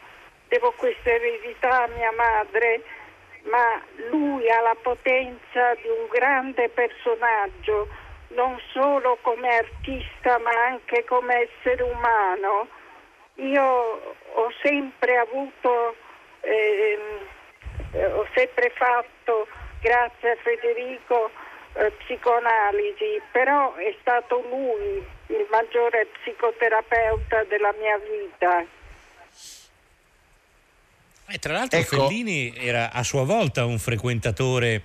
devo 0.48 0.70
questa 0.76 1.08
eredità 1.08 1.84
a 1.84 1.88
mia 1.96 2.12
madre, 2.12 2.82
ma 3.44 3.80
lui 4.10 4.50
ha 4.50 4.60
la 4.60 4.76
potenza 4.82 5.74
di 5.80 5.88
un 5.88 6.08
grande 6.10 6.68
personaggio, 6.68 7.88
non 8.28 8.58
solo 8.72 9.18
come 9.22 9.48
artista 9.48 10.38
ma 10.38 10.50
anche 10.68 11.04
come 11.04 11.48
essere 11.48 11.82
umano. 11.82 12.68
Io 13.36 13.62
ho 13.62 14.52
sempre 14.62 15.16
avuto, 15.16 15.96
ehm, 16.40 17.26
eh, 17.92 18.06
ho 18.06 18.26
sempre 18.34 18.72
fatto, 18.74 19.48
grazie 19.80 20.30
a 20.30 20.36
Federico, 20.42 21.30
eh, 21.74 21.90
psicoanalisi, 21.90 23.20
però 23.32 23.74
è 23.74 23.94
stato 24.00 24.44
lui 24.48 25.04
il 25.26 25.46
maggiore 25.50 26.06
psicoterapeuta 26.06 27.44
della 27.44 27.74
mia 27.78 27.98
vita. 27.98 28.64
E 31.26 31.38
tra 31.38 31.54
l'altro 31.54 31.78
Ecco. 31.78 32.06
Fellini 32.06 32.54
era 32.56 32.92
a 32.92 33.02
sua 33.02 33.24
volta 33.24 33.64
un 33.64 33.78
frequentatore, 33.78 34.82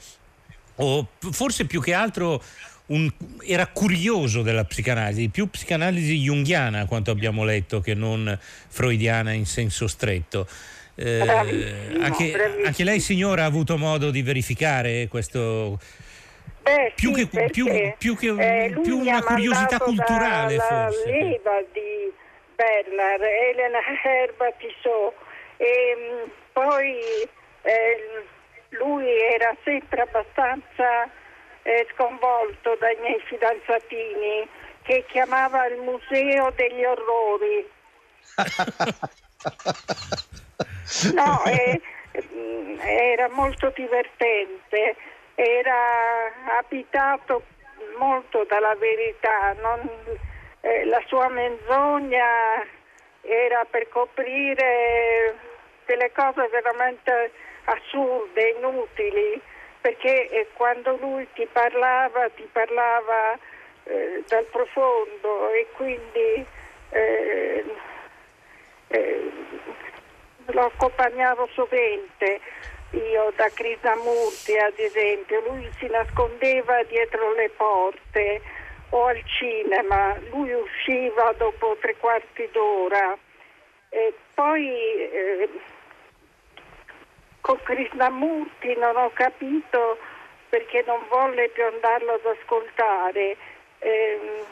o 0.77 1.05
forse 1.31 1.65
più 1.65 1.81
che 1.81 1.93
altro 1.93 2.41
un- 2.89 3.11
era 3.45 3.65
curioso 3.67 4.41
della 4.41 4.63
psicanalisi, 4.65 5.29
più 5.29 5.49
psicanalisi 5.49 6.17
junghiana, 6.19 6.81
a 6.81 6.85
quanto 6.85 7.11
abbiamo 7.11 7.43
letto, 7.43 7.79
che 7.81 7.93
non 7.93 8.37
freudiana 8.67 9.31
in 9.31 9.45
senso 9.45 9.87
stretto. 9.87 10.47
Eh, 10.95 11.19
Bravissimo, 11.23 12.03
anche, 12.03 12.31
bravissimo. 12.31 12.65
anche 12.65 12.83
lei 12.83 12.99
signora 12.99 13.43
ha 13.43 13.45
avuto 13.45 13.77
modo 13.77 14.11
di 14.11 14.21
verificare 14.21 15.07
questo 15.07 15.79
Beh, 16.61 16.91
Più 16.93 17.15
sì, 17.15 17.27
che- 17.29 17.49
più- 17.49 17.65
più 17.97 18.15
che 18.17 18.27
eh, 18.65 18.75
più 18.83 18.99
una 18.99 19.21
curiosità 19.23 19.77
culturale, 19.79 20.57
forse. 20.57 21.09
leva 21.09 21.63
di 21.71 22.11
Bernard, 22.53 23.21
Elena 23.21 23.79
Herba 24.03 24.51
Tissot 24.59 25.13
e 25.55 25.95
mh, 26.25 26.29
poi 26.51 26.95
eh, 27.63 28.25
lui 28.71 29.05
era 29.07 29.55
sempre 29.63 30.01
abbastanza 30.01 31.09
eh, 31.63 31.87
sconvolto 31.93 32.75
dai 32.79 32.95
miei 33.01 33.19
fidanzatini 33.25 34.47
che 34.83 35.05
chiamava 35.07 35.65
il 35.67 35.77
museo 35.81 36.51
degli 36.55 36.83
orrori. 36.83 37.69
No, 41.13 41.43
eh, 41.45 41.79
era 42.83 43.29
molto 43.29 43.71
divertente, 43.75 44.95
era 45.35 46.31
abitato 46.57 47.43
molto 47.97 48.43
dalla 48.45 48.75
verità, 48.75 49.53
non- 49.61 49.89
eh, 50.61 50.85
la 50.85 51.01
sua 51.05 51.29
menzogna 51.29 52.65
era 53.21 53.65
per 53.65 53.87
coprire 53.89 55.35
delle 55.85 56.11
cose 56.11 56.47
veramente 56.47 57.31
assurde, 57.65 58.55
inutili, 58.57 59.39
perché 59.81 60.29
eh, 60.29 60.47
quando 60.53 60.97
lui 60.97 61.27
ti 61.33 61.47
parlava, 61.51 62.29
ti 62.29 62.47
parlava 62.51 63.37
eh, 63.85 64.23
dal 64.27 64.45
profondo 64.45 65.51
e 65.51 65.67
quindi 65.73 66.45
eh, 66.89 67.65
eh, 68.87 69.31
lo 70.47 70.65
accompagnavo 70.65 71.47
sovente 71.53 72.41
io 72.91 73.31
da 73.35 73.49
Krishnamurti 73.49 74.57
ad 74.57 74.77
esempio, 74.77 75.41
lui 75.41 75.69
si 75.77 75.87
nascondeva 75.87 76.81
dietro 76.83 77.33
le 77.33 77.49
porte 77.49 78.41
o 78.89 79.05
al 79.05 79.21
cinema, 79.25 80.17
lui 80.31 80.51
usciva 80.53 81.31
dopo 81.37 81.77
tre 81.79 81.95
quarti 81.97 82.49
d'ora. 82.51 83.15
E 83.89 84.13
poi 84.33 84.67
eh, 84.67 85.49
con 87.49 87.59
Krishnamurti 87.63 88.75
non 88.77 88.95
ho 88.95 89.09
capito 89.11 89.97
perché 90.49 90.83
non 90.85 90.99
volle 91.09 91.49
più 91.49 91.65
andarlo 91.65 92.13
ad 92.13 92.25
ascoltare. 92.25 93.37
Ehm, 93.79 94.45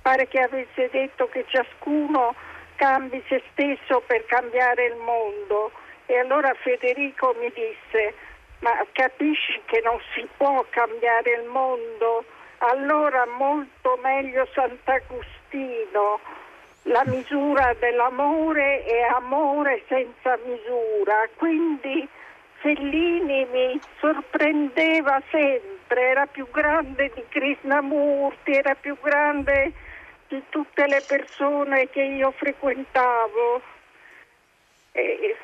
pare 0.00 0.28
che 0.28 0.38
avesse 0.38 0.88
detto 0.92 1.28
che 1.30 1.44
ciascuno 1.48 2.36
cambi 2.76 3.20
se 3.26 3.42
stesso 3.50 4.00
per 4.06 4.24
cambiare 4.26 4.84
il 4.84 4.94
mondo. 4.94 5.72
E 6.06 6.16
allora 6.16 6.54
Federico 6.54 7.34
mi 7.40 7.50
disse, 7.52 8.14
ma 8.60 8.70
capisci 8.92 9.60
che 9.64 9.80
non 9.82 9.98
si 10.14 10.28
può 10.36 10.64
cambiare 10.70 11.40
il 11.40 11.48
mondo? 11.48 12.24
Allora 12.58 13.26
molto 13.36 13.98
meglio 14.00 14.46
Sant'Agostino, 14.54 16.20
la 16.84 17.02
misura 17.06 17.74
dell'amore 17.78 18.84
è 18.84 19.00
amore 19.14 19.82
senza 19.88 20.38
misura. 20.44 21.28
Quindi 21.36 22.06
Fellini 22.60 23.46
mi 23.50 23.80
sorprendeva 23.98 25.22
sempre, 25.30 26.08
era 26.08 26.26
più 26.26 26.48
grande 26.50 27.10
di 27.14 27.24
Krishnamurti, 27.28 28.52
era 28.52 28.74
più 28.74 28.96
grande 29.00 29.72
di 30.28 30.42
tutte 30.48 30.86
le 30.86 31.02
persone 31.06 31.88
che 31.90 32.02
io 32.02 32.30
frequentavo. 32.32 33.62
E 34.92 35.36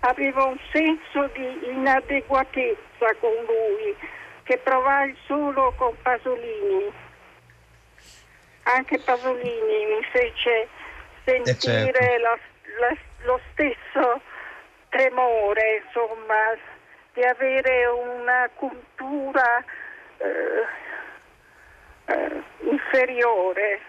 avevo 0.00 0.48
un 0.48 0.58
senso 0.72 1.28
di 1.34 1.70
inadeguatezza 1.70 3.14
con 3.20 3.32
lui 3.46 3.96
che 4.42 4.58
provai 4.58 5.16
solo 5.24 5.72
con 5.76 5.94
Pasolini. 6.02 7.04
Anche 8.68 8.98
Pasolini 8.98 9.86
mi 9.86 10.02
fece 10.10 10.68
sentire 11.24 11.54
certo. 11.58 12.22
la- 12.22 12.38
la- 12.88 12.96
lo 13.24 13.40
stesso 13.52 14.20
tremore, 14.88 15.82
insomma, 15.84 16.56
di 17.12 17.22
avere 17.22 17.86
una 17.86 18.50
cultura 18.54 19.64
eh, 20.18 20.64
eh, 22.06 22.42
inferiore. 22.60 23.80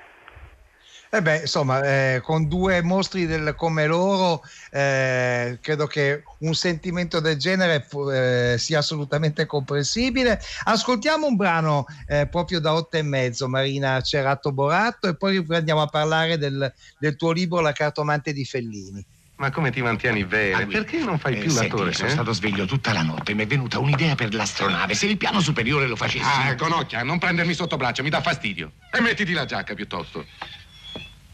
Eh 1.10 1.22
beh, 1.22 1.38
insomma, 1.38 1.82
eh, 1.84 2.22
con 2.22 2.50
due 2.50 2.82
mostri 2.82 3.26
del, 3.26 3.56
come 3.56 3.88
loro, 3.88 4.42
eh, 4.72 5.58
credo 5.62 5.88
che 5.88 6.24
un 6.40 6.54
sentimento 6.54 7.22
del 7.22 7.38
genere 7.38 7.88
eh, 8.12 8.56
sia 8.58 8.80
assolutamente 8.80 9.46
comprensibile. 9.46 10.40
Ascoltiamo 10.66 11.26
un 11.26 11.38
brano 11.38 11.86
eh, 12.08 12.28
proprio 12.28 12.60
da 12.60 12.74
otto 12.74 12.98
e 12.98 13.04
mezzo, 13.04 13.48
Marina 13.48 14.02
Cerato 14.02 14.52
Boratto, 14.52 15.08
e 15.08 15.16
poi 15.16 15.38
riprendiamo 15.38 15.82
a 15.82 15.88
parlare 15.88 16.38
del, 16.38 16.74
del 17.00 17.16
tuo 17.16 17.32
libro 17.32 17.62
La 17.62 17.72
cartomante 17.72 18.34
di 18.34 18.44
Fellini. 18.44 19.06
Ma 19.38 19.52
come 19.52 19.72
ti 19.72 19.82
mantieni 19.84 20.26
bene? 20.26 20.64
Ah, 20.64 20.66
Perché 20.66 20.98
non 20.98 21.20
fai 21.20 21.36
eh, 21.36 21.38
più 21.38 21.52
senti, 21.52 21.70
l'attore? 21.70 21.94
Sono 21.94 22.08
eh? 22.08 22.12
stato 22.12 22.34
sveglio 22.34 22.66
tutta 22.66 22.92
la 22.92 23.04
notte. 23.04 23.36
Mi 23.36 23.44
è 23.44 23.48
venuta 23.48 23.78
un'idea 23.78 24.16
per 24.16 24.34
l'astronave. 24.34 24.96
Se 24.96 25.06
il 25.06 25.18
piano 25.18 25.40
superiore 25.42 25.86
lo 25.86 25.96
facessi. 25.96 26.26
Ah, 26.26 26.56
Conocchia, 26.56 27.04
non 27.04 27.20
prendermi 27.20 27.54
sotto 27.54 27.78
braccio, 27.78 28.02
mi 28.02 28.10
dà 28.10 28.20
fastidio. 28.20 28.72
E 28.92 29.00
mettiti 29.00 29.34
la 29.34 29.46
giacca 29.46 29.76
piuttosto. 29.76 30.26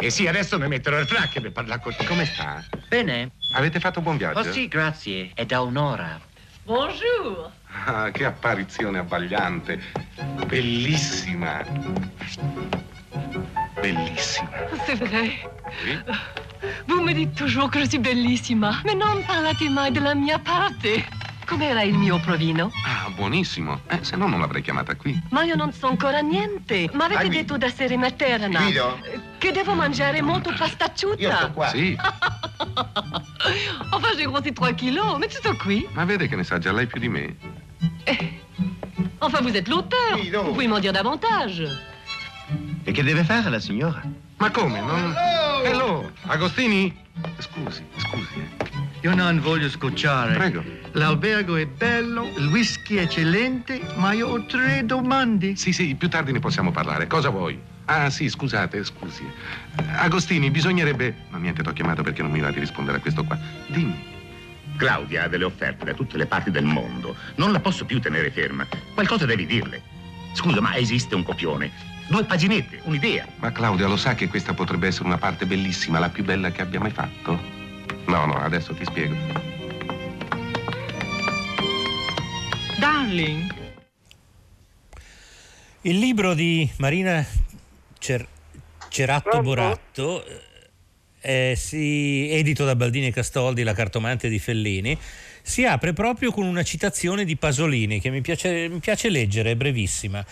E 0.03 0.09
sì, 0.09 0.27
adesso 0.27 0.59
mi 0.59 0.67
metterò 0.67 0.99
il 0.99 1.07
frac 1.07 1.39
per 1.39 1.53
parlare 1.53 1.79
con 1.79 1.95
te. 1.95 2.05
Come 2.05 2.25
sta? 2.25 2.61
Bene. 2.89 3.31
Avete 3.53 3.79
fatto 3.79 4.01
buon 4.01 4.17
viaggio? 4.17 4.39
Oh 4.39 4.51
sì, 4.51 4.67
grazie. 4.67 5.31
È 5.33 5.45
da 5.45 5.61
un'ora. 5.61 6.19
Bonjour. 6.65 7.49
Ah, 7.85 8.11
che 8.11 8.25
apparizione 8.25 8.99
abbagliante. 8.99 9.81
Bellissima. 10.45 11.63
Bellissima. 13.79 14.49
C'est 14.85 14.97
vrai. 14.97 15.39
Oui? 15.85 15.97
Vous 16.85 17.01
me 17.01 17.13
dites 17.13 17.33
toujours 17.35 17.69
que 17.69 17.79
je 17.79 17.87
suis 17.87 17.99
bellissima, 17.99 18.81
mais 18.83 18.97
non 18.97 19.23
parlate 19.25 19.69
mai 19.69 19.89
della 19.89 20.13
mia 20.13 20.37
parte. 20.37 21.07
Com'era 21.45 21.81
il 21.83 21.93
mio 21.93 22.19
provino? 22.19 22.71
Ah, 23.05 23.09
buonissimo. 23.09 23.81
Eh, 23.89 23.99
se 24.01 24.15
no 24.15 24.27
non 24.27 24.39
l'avrei 24.39 24.61
chiamata 24.61 24.95
qui. 24.95 25.19
Ma 25.31 25.43
io 25.43 25.55
non 25.55 25.73
so 25.73 25.87
ancora 25.87 26.19
niente. 26.21 26.89
Ma 26.93 27.05
avete 27.05 27.25
Guido. 27.25 27.35
detto 27.39 27.57
d'essere 27.57 27.97
materna. 27.97 28.61
Guido? 28.61 28.97
Che 29.37 29.51
devo 29.51 29.73
mangiare 29.73 30.21
molto 30.21 30.53
pastacciuta. 30.57 31.21
Io 31.21 31.35
sto 31.35 31.51
qua. 31.51 31.67
Sì, 31.67 31.97
Enfin, 33.91 34.15
j'ai 34.15 34.25
grossi 34.25 34.53
3 34.53 34.73
kilos, 34.75 35.17
mais 35.17 35.27
tutto 35.33 35.53
qui. 35.57 35.85
ma 35.91 36.05
vede 36.05 36.27
che 36.29 36.35
ne 36.37 36.43
sa 36.45 36.59
già 36.59 36.71
lei 36.71 36.87
più 36.87 36.99
di 37.01 37.09
me. 37.09 37.35
Eh. 38.05 38.39
Enfin, 39.19 39.41
vous 39.41 39.53
êtes 39.53 39.67
l'auteur. 39.67 40.13
Guido. 40.17 40.41
Vous 40.43 40.53
pouvez 40.53 40.67
m'en 40.67 40.79
dire 40.79 40.93
davantage. 40.93 41.67
E 42.85 42.91
che 42.91 43.03
deve 43.03 43.23
fare 43.25 43.49
la 43.49 43.59
signora? 43.59 44.01
Ma 44.37 44.49
come? 44.49 44.79
Non... 44.79 45.13
Hello! 45.63 46.09
Agostini? 46.27 46.93
Scusi, 47.39 47.83
scusi. 47.97 48.47
Io 49.03 49.13
non 49.13 49.41
voglio 49.41 49.69
scocciare. 49.69 50.35
Prego. 50.35 50.63
L'albergo 50.93 51.57
è 51.57 51.65
bello, 51.65 52.31
il 52.37 52.47
whisky 52.47 52.95
è 52.95 53.01
eccellente, 53.01 53.81
ma 53.95 54.13
io 54.13 54.29
ho 54.29 54.45
tre 54.45 54.85
domande. 54.85 55.57
Sì, 55.57 55.73
sì, 55.73 55.93
più 55.95 56.07
tardi 56.07 56.31
ne 56.31 56.39
possiamo 56.39 56.71
parlare. 56.71 57.05
Cosa 57.05 57.27
vuoi? 57.27 57.59
Ah, 57.83 58.09
sì, 58.09 58.29
scusate, 58.29 58.81
scusi. 58.85 59.23
Eh, 59.23 59.83
Agostini, 59.97 60.49
bisognerebbe... 60.49 61.25
Ma 61.31 61.37
niente, 61.37 61.61
t'ho 61.63 61.73
chiamato 61.73 62.01
perché 62.01 62.21
non 62.21 62.31
mi 62.31 62.39
va 62.39 62.49
di 62.49 62.61
rispondere 62.61 62.99
a 62.99 63.01
questo 63.01 63.25
qua. 63.25 63.37
Dimmi. 63.67 64.11
Claudia 64.77 65.25
ha 65.25 65.27
delle 65.27 65.43
offerte 65.43 65.83
da 65.83 65.93
tutte 65.93 66.15
le 66.15 66.25
parti 66.25 66.49
del 66.49 66.63
mondo. 66.63 67.13
Non 67.35 67.51
la 67.51 67.59
posso 67.59 67.83
più 67.83 67.99
tenere 67.99 68.31
ferma. 68.31 68.65
Qualcosa 68.93 69.25
devi 69.25 69.45
dirle. 69.45 69.81
Scusa, 70.31 70.61
ma 70.61 70.77
esiste 70.77 71.13
un 71.13 71.23
copione? 71.23 71.69
Due 72.07 72.23
paginette, 72.23 72.79
un'idea. 72.83 73.27
Ma 73.39 73.51
Claudia 73.51 73.87
lo 73.87 73.97
sa 73.97 74.15
che 74.15 74.29
questa 74.29 74.53
potrebbe 74.53 74.87
essere 74.87 75.07
una 75.07 75.17
parte 75.17 75.45
bellissima, 75.45 75.99
la 75.99 76.09
più 76.09 76.23
bella 76.23 76.51
che 76.51 76.61
abbia 76.61 76.79
mai 76.79 76.91
fatto? 76.91 77.62
No, 78.05 78.25
no, 78.25 78.35
adesso 78.35 78.73
ti 78.73 78.85
spiego. 78.85 79.15
Darling. 82.79 83.53
Il 85.81 85.99
libro 85.99 86.33
di 86.33 86.69
Marina 86.77 87.25
Cer- 87.99 88.27
Ceratto 88.89 89.29
Pronto? 89.29 89.49
Boratto, 89.49 90.25
eh, 91.21 91.53
si, 91.57 92.29
edito 92.31 92.65
da 92.65 92.75
Baldini 92.75 93.07
e 93.07 93.11
Castoldi, 93.11 93.63
La 93.63 93.73
cartomante 93.73 94.29
di 94.29 94.39
Fellini, 94.39 94.97
si 95.41 95.65
apre 95.65 95.93
proprio 95.93 96.31
con 96.31 96.45
una 96.45 96.63
citazione 96.63 97.25
di 97.25 97.35
Pasolini 97.35 97.99
che 97.99 98.09
mi 98.09 98.21
piace, 98.21 98.67
mi 98.69 98.79
piace 98.79 99.09
leggere, 99.09 99.51
è 99.51 99.55
brevissima. 99.55 100.25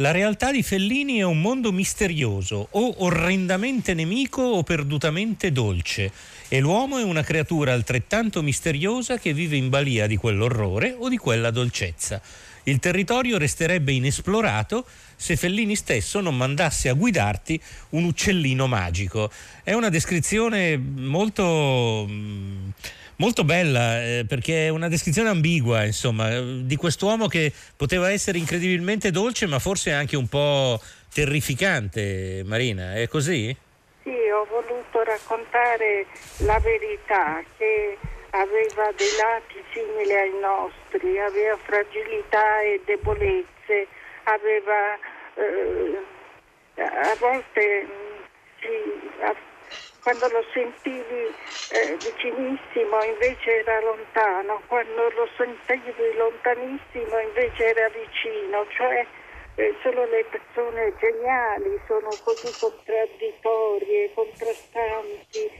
La 0.00 0.12
realtà 0.12 0.50
di 0.50 0.62
Fellini 0.62 1.18
è 1.18 1.24
un 1.24 1.42
mondo 1.42 1.72
misterioso, 1.72 2.68
o 2.70 3.04
orrendamente 3.04 3.92
nemico 3.92 4.40
o 4.40 4.62
perdutamente 4.62 5.52
dolce, 5.52 6.10
e 6.48 6.58
l'uomo 6.58 6.96
è 6.96 7.02
una 7.02 7.22
creatura 7.22 7.74
altrettanto 7.74 8.40
misteriosa 8.40 9.18
che 9.18 9.34
vive 9.34 9.56
in 9.56 9.68
balia 9.68 10.06
di 10.06 10.16
quell'orrore 10.16 10.96
o 10.98 11.10
di 11.10 11.18
quella 11.18 11.50
dolcezza. 11.50 12.18
Il 12.62 12.78
territorio 12.78 13.36
resterebbe 13.36 13.92
inesplorato 13.92 14.86
se 15.16 15.36
Fellini 15.36 15.76
stesso 15.76 16.20
non 16.20 16.34
mandasse 16.34 16.88
a 16.88 16.94
guidarti 16.94 17.60
un 17.90 18.04
uccellino 18.04 18.66
magico. 18.66 19.30
È 19.62 19.74
una 19.74 19.90
descrizione 19.90 20.78
molto, 20.78 22.06
mm, 22.08 22.68
molto 23.20 23.44
bella 23.44 24.02
eh, 24.02 24.24
perché 24.26 24.66
è 24.66 24.68
una 24.70 24.88
descrizione 24.88 25.28
ambigua, 25.28 25.84
insomma, 25.84 26.30
eh, 26.30 26.62
di 26.64 26.74
quest'uomo 26.76 27.28
che 27.28 27.52
poteva 27.76 28.10
essere 28.10 28.38
incredibilmente 28.38 29.10
dolce, 29.10 29.46
ma 29.46 29.58
forse 29.58 29.92
anche 29.92 30.16
un 30.16 30.26
po' 30.26 30.80
terrificante, 31.12 32.42
Marina. 32.44 32.94
È 32.94 33.06
così? 33.08 33.54
Sì, 34.02 34.10
ho 34.10 34.46
voluto 34.46 35.02
raccontare 35.04 36.06
la 36.38 36.58
verità 36.60 37.44
che 37.58 37.98
aveva 38.30 38.90
dei 38.96 39.14
lati 39.20 39.62
simili 39.72 40.14
ai 40.14 40.32
nostri, 40.40 41.18
aveva 41.18 41.58
fragilità 41.62 42.62
e 42.62 42.80
debolezze, 42.86 43.86
aveva 44.24 44.96
eh, 45.36 46.82
a 46.82 47.16
volte 47.18 47.86
sì, 48.60 49.10
a- 49.22 49.49
quando 50.02 50.28
lo 50.28 50.44
sentivi 50.52 51.32
eh, 51.72 51.96
vicinissimo 51.96 53.02
invece 53.04 53.60
era 53.60 53.80
lontano, 53.80 54.62
quando 54.66 55.10
lo 55.10 55.28
sentivi 55.36 56.14
lontanissimo 56.16 57.18
invece 57.18 57.64
era 57.66 57.88
vicino, 57.88 58.66
cioè 58.70 59.06
eh, 59.56 59.74
solo 59.82 60.04
le 60.06 60.24
persone 60.30 60.94
geniali 60.98 61.80
sono 61.86 62.08
così 62.24 62.50
contraddittorie, 62.58 64.12
contrastanti, 64.14 65.50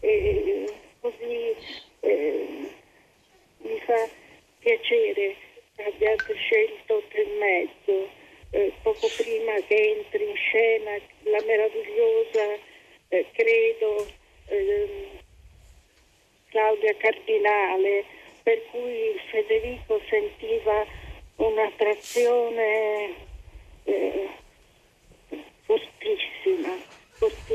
e 0.00 0.72
così 1.00 1.56
eh, 2.00 2.74
mi 3.58 3.80
fa 3.84 4.08
piacere 4.60 5.34
che 5.74 5.84
abbiate 5.84 6.34
scelto 6.34 7.02
tre 7.08 7.24
mezzo, 7.38 8.08
eh, 8.50 8.72
poco 8.82 9.08
prima 9.16 9.54
che 9.66 9.96
entri 9.96 10.28
in 10.28 10.36
scena 10.36 10.92
la 11.22 11.42
meravigliosa, 11.44 12.58
eh, 13.08 13.26
credo, 13.32 14.06
ehm, 14.46 15.18
Claudia 16.50 16.94
Cardinale, 16.96 18.04
per 18.42 18.64
cui 18.70 19.20
Federico 19.30 20.00
sentiva 20.08 20.84
un'attrazione 21.36 23.14
eh, 23.84 24.28
fortissima, 25.64 26.76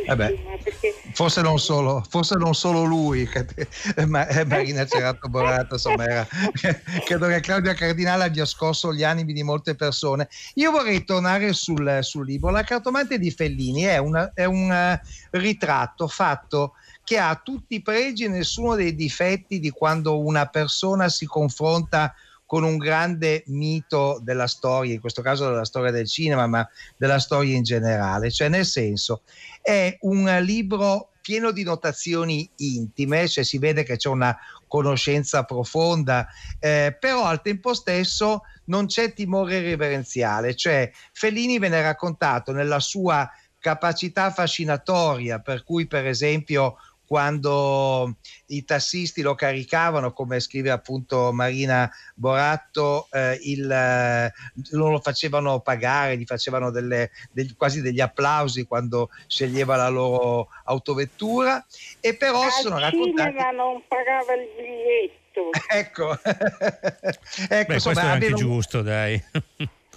Vabbè. 0.06 0.34
perché 0.62 1.02
Forse 1.14 1.42
non 1.42 1.60
solo, 1.60 2.04
forse 2.10 2.36
non 2.36 2.54
solo 2.54 2.84
lui, 2.84 3.28
eh, 3.96 4.06
ma 4.06 4.28
eh, 4.28 4.46
Marina 4.46 4.86
Cerato 4.86 5.30
Borato, 5.30 5.76
insomma, 5.76 6.06
era- 6.06 6.28
credo 7.06 7.28
che 7.28 7.40
Claudia 7.40 7.74
Cardinale 7.74 8.26
abbia 8.26 8.46
scosso 8.46 8.94
gli 8.94 9.04
animi 9.04 9.32
di 9.32 9.44
molte 9.44 9.76
persone. 9.76 10.28
Io 10.56 10.72
vorrei 10.72 11.04
tornare 11.06 11.54
sul, 11.54 12.00
sul 12.02 12.26
libro. 12.26 12.52
La 12.52 12.64
cartomante 12.64 13.18
di 13.18 13.32
Fellini 13.32 13.84
è, 13.84 13.98
una- 13.98 14.32
è 14.34 14.46
un 14.46 14.72
eh, 14.72 15.02
ritratto 15.32 16.08
fatto 16.08 16.74
che 17.04 17.18
ha 17.18 17.40
tutti 17.42 17.76
i 17.76 17.82
pregi 17.82 18.26
e 18.26 18.30
nessuno 18.30 18.76
dei 18.76 18.96
difetti 18.96 19.60
di 19.60 19.70
quando 19.70 20.20
una 20.20 20.48
persona 20.48 21.10
si 21.10 21.26
confronta 21.26 22.14
con 22.46 22.64
un 22.64 22.78
grande 22.78 23.44
mito 23.48 24.20
della 24.22 24.46
storia, 24.46 24.94
in 24.94 25.00
questo 25.00 25.24
caso 25.24 25.50
della 25.50 25.66
storia 25.66 25.90
del 25.90 26.08
cinema, 26.08 26.46
ma 26.46 26.68
della 26.96 27.18
storia 27.18 27.56
in 27.56 27.64
generale. 27.64 28.30
Cioè, 28.30 28.48
nel 28.48 28.66
senso, 28.66 29.24
è 29.64 29.98
un 30.02 30.26
libro 30.42 31.14
pieno 31.22 31.52
di 31.52 31.64
notazioni 31.64 32.48
intime, 32.58 33.30
cioè 33.30 33.46
si 33.46 33.58
vede 33.58 33.84
che 33.84 33.96
c'è 33.96 34.10
una 34.10 34.38
conoscenza 34.68 35.44
profonda, 35.44 36.28
eh, 36.60 36.96
però 37.00 37.24
al 37.24 37.42
tempo 37.42 37.74
stesso 37.74 38.42
non 38.66 38.88
c'è 38.88 39.14
timore 39.14 39.62
reverenziale, 39.62 40.54
cioè 40.54 40.92
Fellini 41.14 41.60
viene 41.60 41.82
raccontato 41.82 42.52
nella 42.52 42.82
sua 42.82 43.30
capacità 43.58 44.32
fascinatoria, 44.32 45.40
per 45.40 45.64
cui 45.64 45.88
per 45.88 46.06
esempio 46.06 46.76
quando 47.14 48.16
i 48.48 48.66
tassisti 48.66 49.22
lo 49.22 49.36
caricavano, 49.36 50.14
come 50.14 50.40
scrive 50.40 50.72
appunto 50.72 51.32
Marina 51.32 51.88
Boratto, 52.16 53.08
eh, 53.12 53.38
il, 53.44 53.70
eh, 53.70 54.32
non 54.72 54.90
lo 54.94 55.00
facevano 55.00 55.60
pagare, 55.60 56.18
gli 56.18 56.26
facevano 56.26 56.72
delle, 56.72 57.12
degli, 57.32 57.56
quasi 57.56 57.82
degli 57.82 58.00
applausi 58.00 58.64
quando 58.66 59.12
sceglieva 59.28 59.76
la 59.76 59.90
loro 59.90 60.48
autovettura 60.64 61.64
e 62.00 62.16
però 62.16 62.42
Al 62.42 62.52
sono 62.52 62.80
raccontati... 62.80 63.30
cinema 63.30 63.52
non 63.52 63.84
pagava 63.88 64.34
il 64.34 64.48
biglietto. 64.58 65.50
Ecco, 65.70 66.18
ecco 66.18 67.66
Beh, 67.68 67.74
insomma, 67.76 67.78
questo 67.78 67.90
è 67.90 68.06
anche 68.06 68.26
aveva 68.26 68.36
un- 68.36 68.42
giusto, 68.42 68.82
dai. 68.82 69.24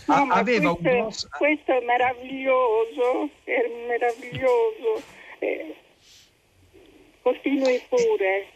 No, 0.04 0.26
ma 0.26 0.34
aveva 0.34 0.70
un 0.70 0.76
questo, 0.76 1.00
grosso- 1.00 1.28
questo 1.30 1.72
è 1.72 1.82
meraviglioso, 1.82 3.30
è 3.44 3.86
meraviglioso. 3.86 5.15
Continui 7.26 7.82
pure. 7.88 8.52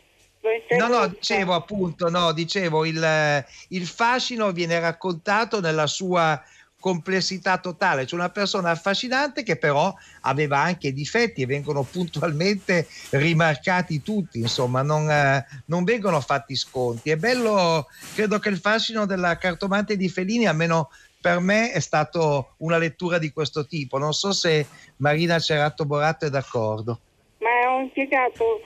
No, 0.78 0.86
no, 0.86 1.08
dicevo 1.08 1.54
appunto, 1.54 2.08
no, 2.08 2.30
dicevo, 2.30 2.84
il, 2.84 3.44
il 3.70 3.84
fascino 3.84 4.52
viene 4.52 4.78
raccontato 4.78 5.60
nella 5.60 5.88
sua 5.88 6.40
complessità 6.78 7.58
totale, 7.58 8.04
c'è 8.04 8.14
una 8.14 8.30
persona 8.30 8.70
affascinante 8.70 9.42
che 9.42 9.56
però 9.56 9.92
aveva 10.20 10.60
anche 10.60 10.92
difetti 10.92 11.42
e 11.42 11.46
vengono 11.46 11.82
puntualmente 11.82 12.86
rimarcati 13.10 14.02
tutti, 14.02 14.38
insomma, 14.38 14.82
non, 14.82 15.10
eh, 15.10 15.44
non 15.64 15.82
vengono 15.82 16.20
fatti 16.20 16.54
sconti. 16.54 17.10
È 17.10 17.16
bello, 17.16 17.88
credo 18.14 18.38
che 18.38 18.50
il 18.50 18.58
fascino 18.58 19.04
della 19.04 19.36
cartomante 19.36 19.96
di 19.96 20.08
Fellini, 20.08 20.46
almeno 20.46 20.90
per 21.20 21.40
me, 21.40 21.72
è 21.72 21.80
stato 21.80 22.54
una 22.58 22.78
lettura 22.78 23.18
di 23.18 23.32
questo 23.32 23.66
tipo. 23.66 23.98
Non 23.98 24.14
so 24.14 24.32
se 24.32 24.64
Marina 24.98 25.40
Ceratto 25.40 25.84
Boratto 25.84 26.26
è 26.26 26.30
d'accordo. 26.30 27.00
Ma 27.40 27.74
ho 27.74 27.80
impiegato 27.80 28.60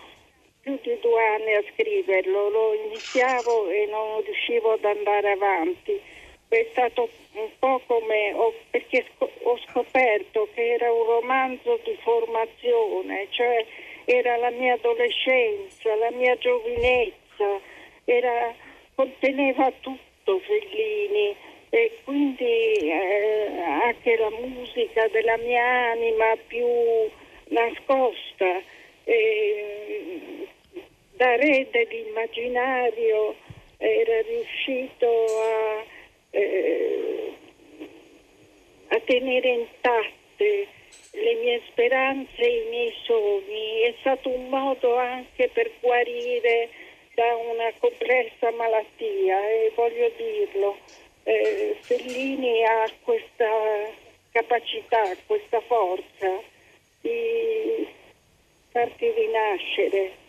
più 0.60 0.78
di 0.82 0.98
due 1.00 1.26
anni 1.26 1.54
a 1.54 1.64
scriverlo, 1.72 2.48
lo 2.48 2.74
iniziavo 2.87 3.68
e 3.70 3.87
non 3.87 4.22
riuscivo 4.22 4.72
ad 4.72 4.84
andare 4.84 5.32
avanti. 5.32 6.00
È 6.48 6.66
stato 6.70 7.08
un 7.34 7.48
po' 7.58 7.80
come, 7.87 8.32
ho- 8.32 8.54
perché 8.70 9.04
ho 9.18 9.58
scoperto 9.68 10.48
che 10.54 10.72
era 10.74 10.90
un 10.92 11.04
romanzo 11.04 11.78
di 11.84 11.96
formazione, 12.02 13.26
cioè 13.30 13.64
era 14.06 14.37
la 14.37 14.50
mia 14.50 14.74
adolescenza, 14.74 15.94
la 15.96 16.10
mia 16.12 16.37
giovinezza, 16.38 17.60
era- 18.04 18.54
conteneva 18.94 19.72
tutto 19.80 20.38
Fellini 20.40 21.34
e 21.70 21.98
quindi 22.04 22.44
eh, 22.88 23.48
anche 23.82 24.16
la 24.16 24.30
musica 24.30 25.08
della 25.08 25.37
mia 25.38 25.90
anima 25.90 26.37
più 26.46 26.66
nascosta. 27.48 28.62
E, 29.04 30.48
da 31.16 31.37
re 31.37 31.68
dell'immaginario 31.70 33.37
era 33.78 34.20
riuscito 34.22 35.07
a, 35.07 35.85
eh, 36.30 37.33
a 38.88 39.00
tenere 39.00 39.48
intatte 39.48 40.66
le 41.12 41.35
mie 41.35 41.61
speranze 41.68 42.42
e 42.42 42.62
i 42.62 42.68
miei 42.68 42.94
sogni. 43.04 43.80
È 43.83 43.94
stato 44.00 44.28
un 44.28 44.48
modo 44.48 44.96
anche 44.96 45.48
per 45.52 45.70
guarire 45.80 46.68
da 47.14 47.37
una 47.37 47.72
complessa 47.78 48.50
malattia 48.52 49.38
e 49.48 49.72
voglio 49.74 50.11
dirlo. 50.16 50.76
eh, 51.22 51.76
Fellini 51.80 52.64
ha 52.64 52.90
questa 53.02 53.48
capacità, 54.33 55.14
questa 55.26 55.61
forza 55.61 56.52
di 57.04 57.86
farti 58.70 59.04
rinascere. 59.12 60.22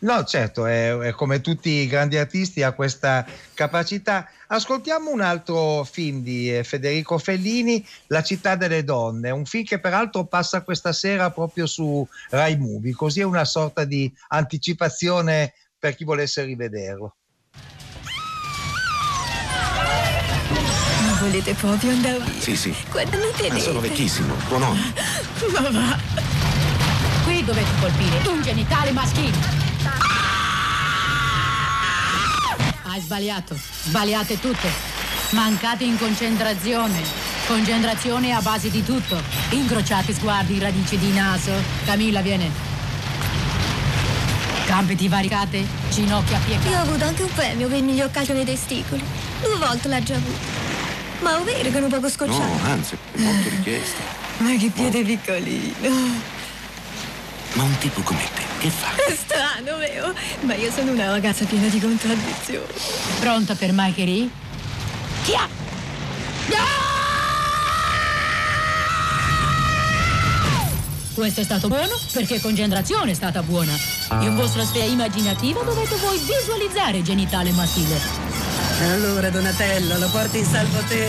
No, 0.00 0.24
certo, 0.24 0.66
è, 0.66 0.96
è 0.96 1.10
come 1.12 1.40
tutti 1.40 1.68
i 1.68 1.86
grandi 1.86 2.16
artisti 2.16 2.62
ha 2.62 2.72
questa 2.72 3.26
capacità. 3.54 4.28
Ascoltiamo 4.46 5.10
un 5.10 5.20
altro 5.20 5.84
film 5.84 6.22
di 6.22 6.54
eh, 6.54 6.64
Federico 6.64 7.18
Fellini, 7.18 7.84
La 8.06 8.22
città 8.22 8.56
delle 8.56 8.84
donne, 8.84 9.30
un 9.30 9.44
film 9.44 9.64
che 9.64 9.78
peraltro 9.78 10.24
passa 10.24 10.62
questa 10.62 10.92
sera 10.92 11.30
proprio 11.30 11.66
su 11.66 12.06
Rai 12.30 12.56
Movie, 12.56 12.94
così 12.94 13.20
è 13.20 13.24
una 13.24 13.44
sorta 13.44 13.84
di 13.84 14.12
anticipazione 14.28 15.54
per 15.78 15.94
chi 15.94 16.04
volesse 16.04 16.44
rivederlo. 16.44 17.16
Volete 21.20 21.54
proprio 21.54 21.90
andare 21.90 22.18
via? 22.18 22.40
Sì, 22.40 22.56
sì. 22.56 22.74
Quando 22.90 23.16
mi 23.18 23.24
Ma 23.30 23.36
tenete? 23.36 23.60
sono 23.60 23.80
vecchissimo, 23.80 24.34
buon 24.48 24.60
nome. 24.60 24.92
Ma 25.52 25.70
va. 25.70 25.98
Qui 27.24 27.44
dovete 27.44 27.70
colpire 27.80 28.28
un 28.28 28.42
genitale 28.42 28.90
maschile. 28.92 29.36
Hai 32.82 33.00
sbagliato. 33.00 33.56
Sbagliate 33.84 34.40
tutte. 34.40 34.68
Mancate 35.30 35.84
in 35.84 35.98
concentrazione. 35.98 37.00
Concentrazione 37.46 38.32
a 38.32 38.40
base 38.40 38.70
di 38.70 38.82
tutto. 38.82 39.20
Incrociati 39.50 40.12
sguardi, 40.12 40.58
radici 40.58 40.98
di 40.98 41.12
naso. 41.12 41.52
Camilla, 41.84 42.20
viene. 42.20 42.68
Campiti 44.66 45.08
varicate, 45.08 45.66
ginocchia 45.90 46.38
piegate. 46.44 46.68
Io 46.68 46.78
ho 46.78 46.82
avuto 46.82 47.04
anche 47.04 47.22
un 47.22 47.32
premio 47.34 47.66
per 47.68 47.78
il 47.78 47.84
miglior 47.84 48.10
calcio 48.10 48.32
nei 48.32 48.44
testicoli. 48.44 49.02
Due 49.42 49.56
volte 49.56 49.88
l'ha 49.88 50.02
già 50.02 50.14
avuto. 50.14 50.69
Ma 51.20 51.38
è 51.38 51.42
vero 51.42 51.70
che 51.70 51.78
è 51.78 51.82
un 51.82 51.88
poco 51.88 52.08
scocciato. 52.08 52.38
No, 52.38 52.60
anzi, 52.64 52.96
è 53.12 53.18
molto 53.18 53.48
richiesto. 53.48 54.00
Ma 54.38 54.56
che 54.56 54.70
piede 54.70 55.02
piccolino. 55.02 56.28
Ma 57.52 57.62
un 57.64 57.76
tipo 57.78 58.00
come 58.02 58.22
te, 58.34 58.42
che 58.60 58.70
fa? 58.70 58.94
È 58.94 59.14
strano, 59.14 59.76
vero? 59.76 60.14
Ma 60.42 60.54
io 60.54 60.70
sono 60.70 60.92
una 60.92 61.10
ragazza 61.10 61.44
piena 61.44 61.66
di 61.66 61.80
contraddizioni. 61.80 62.72
Pronta 63.18 63.54
per 63.54 63.72
Machery? 63.72 64.30
Chia! 65.24 65.60
Questo 71.20 71.42
è 71.42 71.44
stato 71.44 71.68
buono 71.68 71.98
perché 72.12 72.40
concentrazione 72.40 73.10
è 73.10 73.14
stata 73.14 73.42
buona. 73.42 73.72
In 74.20 74.36
vostra 74.36 74.64
sfera 74.64 74.86
immaginativa 74.86 75.60
dovete 75.62 75.96
voi 75.96 76.18
visualizzare 76.18 77.02
genitale 77.02 77.50
maschile. 77.50 78.39
Allora, 78.82 79.28
Donatello, 79.30 79.98
lo 79.98 80.08
porti 80.08 80.38
in 80.38 80.44
salvo 80.46 80.78
te? 80.88 81.08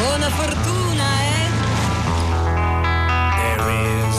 Buona 0.00 0.30
fortuna, 0.30 1.04
eh? 1.22 1.50
There 3.36 3.70
is 3.70 4.11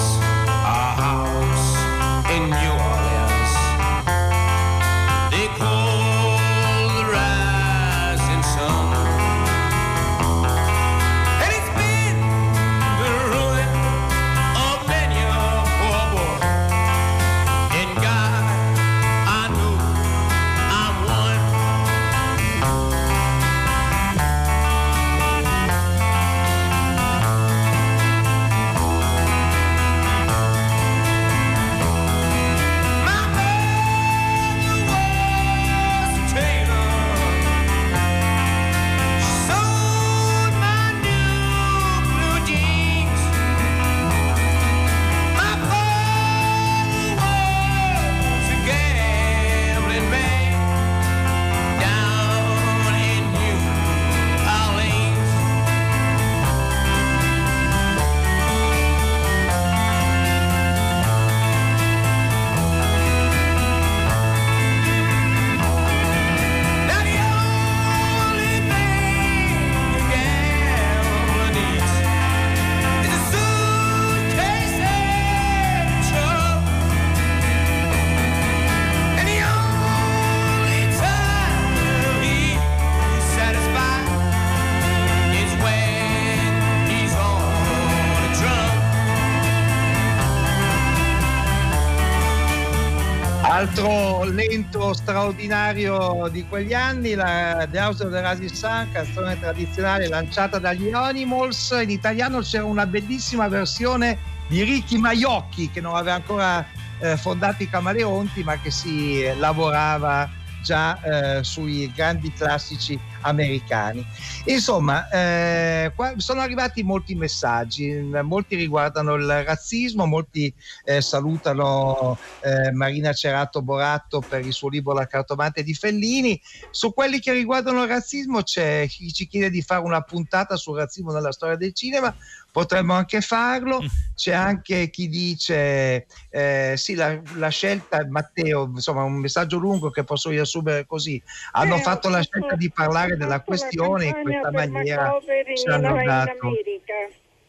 Lento 94.64 94.94
straordinario 94.94 96.30
di 96.32 96.48
quegli 96.48 96.74
anni, 96.74 97.16
la 97.16 97.68
The 97.70 97.80
House 97.80 98.02
of 98.02 98.12
the 98.12 98.22
Rising 98.22 98.50
Sun, 98.50 98.88
canzone 98.94 99.38
tradizionale 99.38 100.08
lanciata 100.08 100.58
dagli 100.58 100.90
Animals. 100.90 101.78
In 101.82 101.90
italiano 101.90 102.40
c'era 102.40 102.64
una 102.64 102.86
bellissima 102.86 103.50
versione 103.50 104.18
di 104.48 104.64
Ricky 104.64 104.98
Maiocchi 104.98 105.70
che 105.70 105.82
non 105.82 105.96
aveva 105.96 106.16
ancora 106.16 106.66
eh, 107.00 107.18
fondato 107.18 107.62
i 107.62 107.70
Camaleonti, 107.70 108.42
ma 108.44 108.58
che 108.58 108.72
si 108.72 109.30
lavorava 109.38 110.30
già 110.64 111.00
eh, 111.02 111.44
sui 111.44 111.92
grandi 111.94 112.32
classici 112.34 113.00
americani. 113.22 114.06
Insomma, 114.46 115.08
eh, 115.10 115.94
sono 116.18 116.42
arrivati 116.42 116.82
molti 116.84 117.16
messaggi, 117.16 117.92
molti 117.92 118.56
riguardano 118.56 119.14
il 119.14 119.44
razzismo, 119.44 120.06
molti 120.06 120.54
eh, 120.86 121.02
salutano 121.02 122.18
eh, 122.42 122.72
Marina 122.72 123.14
Cerato 123.14 123.62
Boratto 123.62 124.22
per 124.22 124.46
il 124.46 124.54
suo 124.54 124.70
libro 124.70 124.94
La 124.94 125.06
cartomante 125.06 125.64
di 125.64 125.74
Fellini. 125.74 126.42
Su 126.72 126.94
quelli 126.94 127.20
che 127.20 127.34
riguardano 127.34 127.84
il 127.84 127.90
razzismo 127.90 128.42
c'è 128.42 128.88
chi 128.88 129.12
ci 129.14 129.28
chiede 129.28 129.50
di 129.50 129.62
fare 129.62 129.82
una 129.82 130.02
puntata 130.02 130.56
sul 130.56 130.78
razzismo 130.78 131.12
nella 131.12 131.32
storia 131.32 131.56
del 131.56 131.74
cinema, 131.74 132.14
potremmo 132.54 132.94
anche 132.94 133.20
farlo. 133.20 133.80
C'è 134.16 134.32
anche 134.32 134.90
chi 134.92 135.10
dice: 135.10 136.06
eh, 136.30 136.74
sì, 136.78 136.94
la, 136.94 137.20
la 137.36 137.50
scelta, 137.50 138.06
Matteo, 138.08 138.70
insomma, 138.74 139.04
un 139.04 139.16
messaggio 139.16 139.58
lungo 139.58 139.90
che 139.90 140.04
posso 140.04 140.30
riassumere 140.30 140.86
così. 140.86 141.22
Hanno 141.54 141.78
Eh, 141.78 141.82
fatto 141.82 142.10
la 142.10 142.22
scelta 142.22 142.56
di 142.56 142.72
parlare 142.72 143.18
della 143.18 143.42
questione 143.42 144.06
in 144.06 144.22
questa 144.22 144.52
maniera 144.52 145.20
ci 145.56 145.68
hanno 145.68 146.00
in 146.00 146.06
dato. 146.06 146.48
America. 146.48 146.94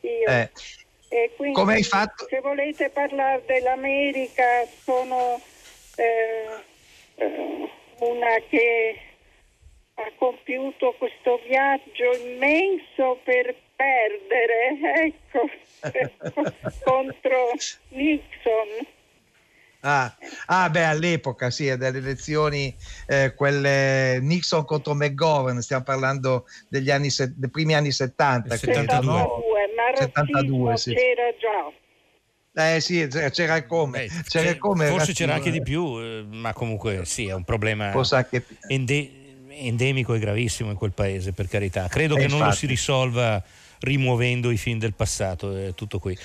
Io. 0.01 0.27
Eh, 0.27 0.51
E 1.11 1.33
quindi, 1.37 1.55
Come 1.55 1.75
hai 1.75 1.85
fatto? 1.85 2.27
Se 2.29 2.41
volete 2.41 2.91
parlare 2.91 3.45
dell'America, 3.47 4.67
sono 4.83 5.41
eh, 5.97 6.63
eh, 7.17 7.71
una 8.01 8.35
che 8.49 8.99
ha 9.95 10.11
compiuto 10.19 10.95
questo 10.99 11.41
viaggio 11.47 12.11
immenso 12.27 13.21
per 13.23 13.55
perdere, 13.77 15.05
ecco, 15.07 15.49
contro 16.85 17.51
Nixon. 17.89 18.87
Ah, 19.87 20.17
ah, 20.47 20.71
beh, 20.71 20.85
all'epoca 20.85 21.51
sì, 21.51 21.65
delle 21.77 21.99
elezioni, 21.99 22.75
eh, 23.07 23.35
quelle 23.35 24.19
Nixon 24.23 24.65
contro 24.65 24.95
McGovern, 24.95 25.61
stiamo 25.61 25.83
parlando 25.85 26.47
degli 26.69 26.91
anni, 26.91 27.11
se- 27.11 27.35
dei 27.37 27.51
primi 27.51 27.75
anni 27.75 27.91
70, 27.93 28.57
credo, 28.57 28.81
72, 28.81 29.13
no? 29.13 29.43
ma 29.77 29.97
72, 29.97 30.71
razzismo 30.71 30.77
sì. 30.77 30.95
c'era 30.95 31.35
già. 31.39 31.73
Eh 32.57 32.81
sì, 32.81 33.07
c'era 33.09 33.57
il 33.57 33.67
come, 33.67 34.09
c'era 34.29 34.51
il 34.51 34.59
come 34.59 34.87
Forse 34.87 35.13
c'era 35.13 35.35
anche 35.35 35.51
di 35.51 35.61
più, 35.61 35.99
eh, 35.99 36.25
ma 36.31 36.53
comunque 36.53 37.05
sì, 37.05 37.27
è 37.27 37.35
un 37.35 37.45
problema 37.45 37.93
ende- 38.69 39.11
endemico 39.49 40.15
e 40.15 40.19
gravissimo 40.19 40.71
in 40.71 40.77
quel 40.77 40.93
paese, 40.93 41.33
per 41.33 41.49
carità. 41.49 41.89
Credo 41.89 42.15
Eh, 42.15 42.21
che 42.21 42.29
non 42.29 42.39
lo 42.39 42.45
infatti. 42.45 42.59
si 42.59 42.67
risolva 42.67 43.43
rimuovendo 43.85 44.51
i 44.51 44.57
film 44.57 44.79
del 44.79 44.95
passato, 44.95 45.57
è 45.57 45.75
tutto 45.75 45.99
qui. 45.99 46.17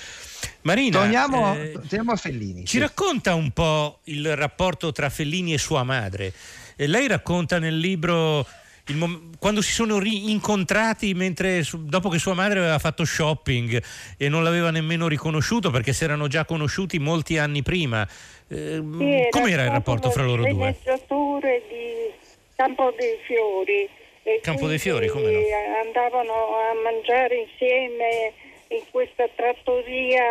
Marina, 0.62 0.98
Torniamo, 0.98 1.54
eh, 1.54 1.72
torniamo 1.72 2.12
a 2.12 2.16
Fellini. 2.16 2.64
ci 2.66 2.78
racconta 2.78 3.34
un 3.34 3.50
po' 3.52 4.00
il 4.04 4.34
rapporto 4.36 4.90
tra 4.92 5.08
Fellini 5.08 5.52
e 5.52 5.58
sua 5.58 5.82
madre. 5.84 6.32
Eh, 6.76 6.86
lei 6.86 7.06
racconta 7.06 7.58
nel 7.58 7.78
libro 7.78 8.46
il 8.86 8.96
mom- 8.96 9.36
quando 9.38 9.60
si 9.62 9.70
sono 9.72 9.98
rincontrati 9.98 11.14
mentre, 11.14 11.62
su- 11.62 11.84
dopo 11.84 12.08
che 12.08 12.18
sua 12.18 12.34
madre 12.34 12.58
aveva 12.58 12.78
fatto 12.78 13.04
shopping 13.04 13.80
e 14.16 14.28
non 14.28 14.42
l'aveva 14.42 14.70
nemmeno 14.70 15.06
riconosciuto 15.06 15.70
perché 15.70 15.92
si 15.92 16.02
erano 16.04 16.26
già 16.26 16.44
conosciuti 16.44 16.98
molti 16.98 17.38
anni 17.38 17.62
prima. 17.62 18.02
Eh, 18.48 18.82
Sì, 18.98 19.04
era 19.04 19.28
com'era 19.30 19.64
il 19.64 19.70
rapporto 19.70 20.10
fra 20.10 20.24
loro 20.24 20.42
due? 20.42 20.74
sceneggiatore 20.80 21.62
di 21.68 22.28
Campo 22.56 22.92
dei 22.98 23.16
Fiori. 23.26 23.88
E 24.22 24.40
Campo 24.42 24.66
dei 24.66 24.78
Fiori, 24.78 25.08
come 25.08 25.30
no? 25.30 25.40
Andavano 25.82 26.56
a 26.56 26.74
mangiare 26.74 27.36
insieme 27.36 28.32
in 28.68 28.82
questa 28.90 29.26
trattoria 29.34 30.22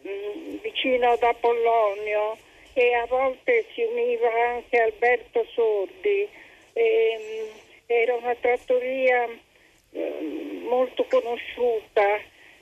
mh, 0.00 0.60
vicino 0.62 1.10
ad 1.10 1.22
Apollonio 1.22 2.36
e 2.72 2.94
a 2.94 3.06
volte 3.06 3.66
si 3.74 3.82
univa 3.82 4.28
anche 4.54 4.80
Alberto 4.80 5.44
Sordi. 5.52 6.28
E, 6.72 7.18
mh, 7.18 7.92
era 7.92 8.14
una 8.14 8.34
trattoria 8.36 9.26
mh, 9.26 10.66
molto 10.68 11.04
conosciuta. 11.04 12.20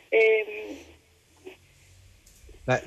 E, 0.08 0.76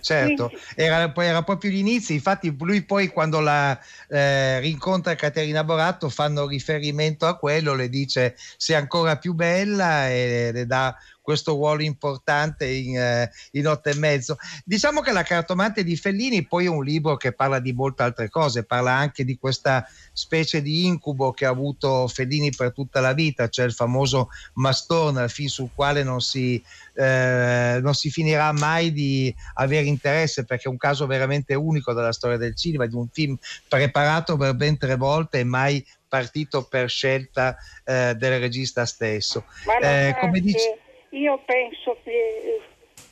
certo, 0.01 0.51
era, 0.75 1.13
era 1.15 1.43
proprio 1.43 1.71
gli 1.71 1.77
inizi, 1.77 2.13
infatti 2.13 2.55
lui 2.59 2.83
poi 2.83 3.07
quando 3.07 3.39
la 3.39 3.79
eh, 4.09 4.59
rincontra 4.59 5.15
Caterina 5.15 5.63
Boratto 5.63 6.09
fanno 6.09 6.47
riferimento 6.47 7.27
a 7.27 7.37
quello, 7.37 7.75
le 7.75 7.89
dice 7.89 8.35
sei 8.57 8.75
ancora 8.75 9.17
più 9.17 9.33
bella 9.33 10.09
e 10.09 10.51
le 10.51 10.65
dà 10.65 10.95
questo 11.27 11.55
ruolo 11.55 11.83
importante 11.83 12.65
in, 12.65 12.97
eh, 12.97 13.29
in 13.51 13.67
otto 13.67 13.89
e 13.89 13.95
mezzo. 13.95 14.37
Diciamo 14.63 15.01
che 15.01 15.11
La 15.11 15.23
cartomante 15.23 15.83
di 15.83 15.97
Fellini 15.97 16.47
poi 16.47 16.67
è 16.67 16.69
un 16.69 16.85
libro 16.85 17.17
che 17.17 17.33
parla 17.33 17.59
di 17.59 17.73
molte 17.73 18.03
altre 18.03 18.29
cose, 18.29 18.63
parla 18.63 18.93
anche 18.93 19.25
di 19.25 19.37
questa 19.37 19.85
specie 20.13 20.61
di 20.61 20.85
incubo 20.85 21.33
che 21.33 21.45
ha 21.45 21.49
avuto 21.49 22.07
Fellini 22.07 22.51
per 22.55 22.71
tutta 22.71 23.01
la 23.01 23.11
vita, 23.11 23.49
cioè 23.49 23.65
il 23.65 23.73
famoso 23.73 24.29
Mastone, 24.53 25.25
il 25.25 25.29
film 25.29 25.49
sul 25.49 25.69
quale 25.75 26.01
non 26.01 26.21
si, 26.21 26.63
eh, 26.93 27.79
non 27.81 27.93
si 27.93 28.09
finirà 28.09 28.53
mai 28.53 28.93
di 28.93 29.35
avere 29.55 29.85
interesse 29.85 30.45
perché 30.45 30.69
è 30.69 30.71
un 30.71 30.77
caso 30.77 31.07
veramente 31.07 31.55
unico 31.55 31.91
della 31.91 32.13
storia 32.13 32.37
del 32.37 32.55
cinema, 32.55 32.85
di 32.85 32.95
un 32.95 33.09
film 33.11 33.37
preparato 33.67 34.37
per 34.37 34.55
ben 34.55 34.77
tre 34.77 34.95
volte 34.95 35.39
e 35.39 35.43
mai 35.43 35.85
partito 36.07 36.63
per 36.63 36.87
scelta 36.87 37.57
eh, 37.83 38.15
del 38.15 38.39
regista 38.39 38.85
stesso. 38.85 39.43
Eh, 39.81 40.15
come 40.21 40.39
dici? 40.39 40.85
Io 41.17 41.39
penso 41.45 41.97
che 42.03 42.59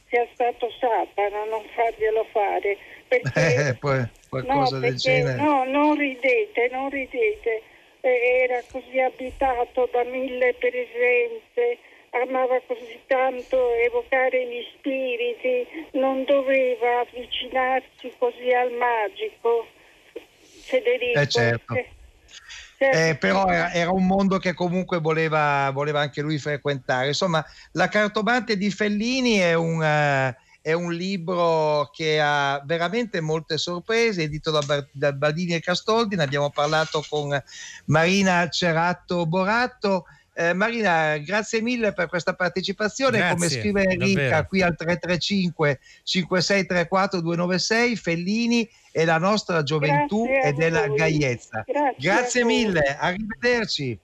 sia 0.08 0.28
stato 0.34 0.70
Satana 0.80 1.44
non 1.46 1.64
farglielo 1.74 2.26
fare 2.32 2.78
perché 3.08 3.34
Eh, 3.70 3.76
poi 3.76 4.04
qualcosa 4.30 4.76
no, 4.76 4.82
del 4.82 4.92
perché, 4.92 4.98
genere. 4.98 5.42
no, 5.42 5.64
non 5.66 5.96
ridete, 5.98 6.70
non 6.72 6.90
ridete. 6.90 7.62
Eh, 8.02 8.42
Era 8.44 8.62
così 8.72 9.00
abitato 9.00 9.90
da 9.92 10.04
mille 10.04 10.54
presenze, 10.56 11.78
amava 12.12 12.62
così 12.68 13.00
tanto 13.08 13.74
evocare 13.76 14.46
gli 14.46 14.64
spiriti, 14.78 15.68
non 15.94 16.24
doveva 16.26 17.00
avvicinarsi 17.00 18.14
così 18.18 18.52
al 18.54 18.72
magico. 18.72 19.68
Federico. 20.66 21.20
Eh, 21.20 21.28
certo. 21.28 21.74
Eh, 21.76 21.88
Eh, 22.92 23.18
però 23.18 23.48
era, 23.48 23.72
era 23.72 23.92
un 23.92 24.06
mondo 24.06 24.38
che 24.38 24.54
comunque 24.54 25.00
voleva, 25.00 25.70
voleva 25.72 26.02
anche 26.02 26.22
lui 26.22 26.38
frequentare. 26.38 27.08
Insomma, 27.08 27.44
La 27.72 27.88
cartomante 27.88 28.58
di 28.58 28.72
Fellini 28.72 29.36
è 29.38 29.54
un, 29.54 29.84
eh, 29.84 30.36
è 30.62 30.74
un 30.74 30.92
libro 30.92 31.90
che 31.94 32.20
ha 32.20 32.60
veramente 32.66 33.22
molte 33.22 33.58
sorprese, 33.58 34.24
edito 34.24 34.50
da, 34.50 34.62
Bar- 34.62 34.90
da 34.92 35.14
Baldini 35.14 35.54
e 35.54 35.60
Castoldi. 35.60 36.16
Ne 36.16 36.24
abbiamo 36.24 36.50
parlato 36.50 37.06
con 37.08 37.40
Marina 37.86 38.50
Ceratto 38.50 39.26
Boratto. 39.28 40.06
Eh, 40.38 40.54
Marina, 40.54 41.18
grazie 41.20 41.62
mille 41.62 41.94
per 41.94 42.08
questa 42.08 42.34
partecipazione. 42.34 43.20
Grazie, 43.20 43.36
Come 43.36 43.50
scrive 43.50 43.84
Enrica 43.84 44.22
davvero. 44.22 44.48
qui 44.48 44.62
al 44.62 44.76
335 44.76 45.80
5634 46.04 47.22
296, 47.22 47.96
Fellini 47.96 48.70
è 48.92 49.06
la 49.06 49.18
nostra 49.18 49.64
gioventù 49.64 50.26
Grazie 50.26 50.42
a 50.42 50.48
ed 50.48 50.60
è 50.60 50.70
la 50.70 50.88
voi. 50.88 50.98
gaiezza. 50.98 51.64
Grazie 51.66 51.96
Grazie 51.98 52.44
mille, 52.44 52.98
arrivederci. 53.00 53.98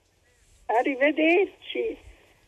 Arrivederci. 0.66 1.96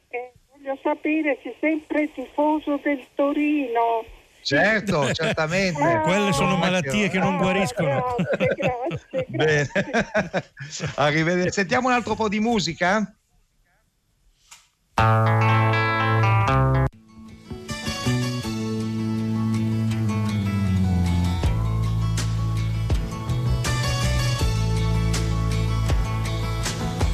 Eh, 0.09 0.33
voglio 0.57 0.79
sapere 0.83 1.38
se 1.42 1.55
sempre 1.61 2.11
tifoso 2.14 2.81
del 2.83 3.05
Torino. 3.14 4.05
Certo, 4.40 5.12
certamente. 5.12 5.83
Ah, 5.83 6.01
Quelle 6.01 6.33
sono 6.33 6.57
malattie 6.57 7.09
che 7.11 7.18
non 7.18 7.37
guariscono. 7.37 8.16
Grazie, 8.16 8.55
grazie. 8.57 9.27
Bene. 9.29 9.68
Arrivederci. 10.97 11.53
Sentiamo 11.53 11.88
un 11.88 11.94
altro 11.94 12.14
po' 12.14 12.29
di 12.29 12.40
musica? 12.40 13.14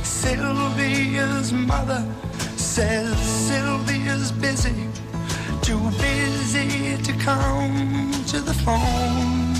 Sylvia's 0.02 1.52
mother 1.52 2.06
says 2.56 3.18
Sylvia's 3.18 4.30
busy, 4.32 4.86
too 5.62 5.90
busy 5.92 7.02
to 7.02 7.12
come 7.14 8.12
to 8.26 8.40
the 8.40 8.52
phone. 8.52 9.54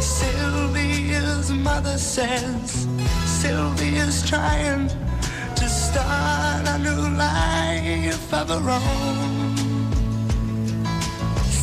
Sylvia's 0.00 1.50
mother 1.50 1.98
says 1.98 2.86
Sylvia's 3.26 4.28
trying 4.28 4.88
start 5.92 6.66
a 6.74 6.78
new 6.78 7.02
life 7.16 8.32
of 8.40 8.48
her 8.48 8.70
own. 8.70 9.56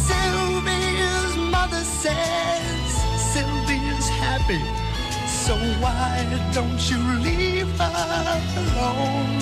Sylvia's 0.06 1.36
mother 1.52 1.84
says 2.04 2.70
baby. 4.50 4.64
So 5.28 5.56
why 5.82 6.26
don't 6.54 6.82
you 6.90 7.00
leave 7.28 7.70
her 7.78 8.42
alone? 8.58 9.40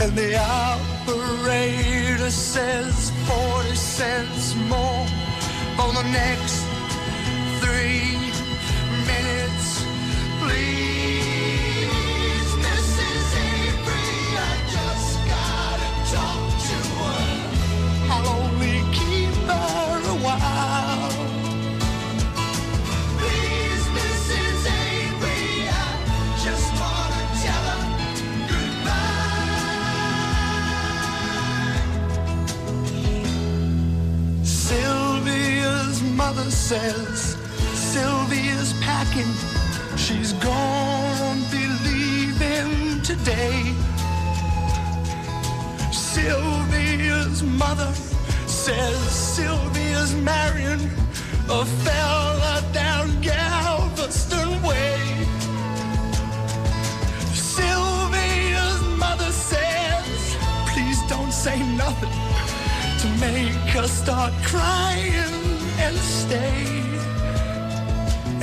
And 0.00 0.12
the 0.16 0.36
operator 0.38 2.30
says 2.30 3.10
40 3.26 3.74
cents 3.74 4.54
more 4.68 5.06
for 5.76 5.92
the 5.92 6.06
next 6.12 6.56
three 7.62 8.16
minutes, 9.06 9.84
please. 10.40 10.97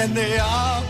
And 0.06 0.14
the 0.14 0.40
operator 0.40 0.85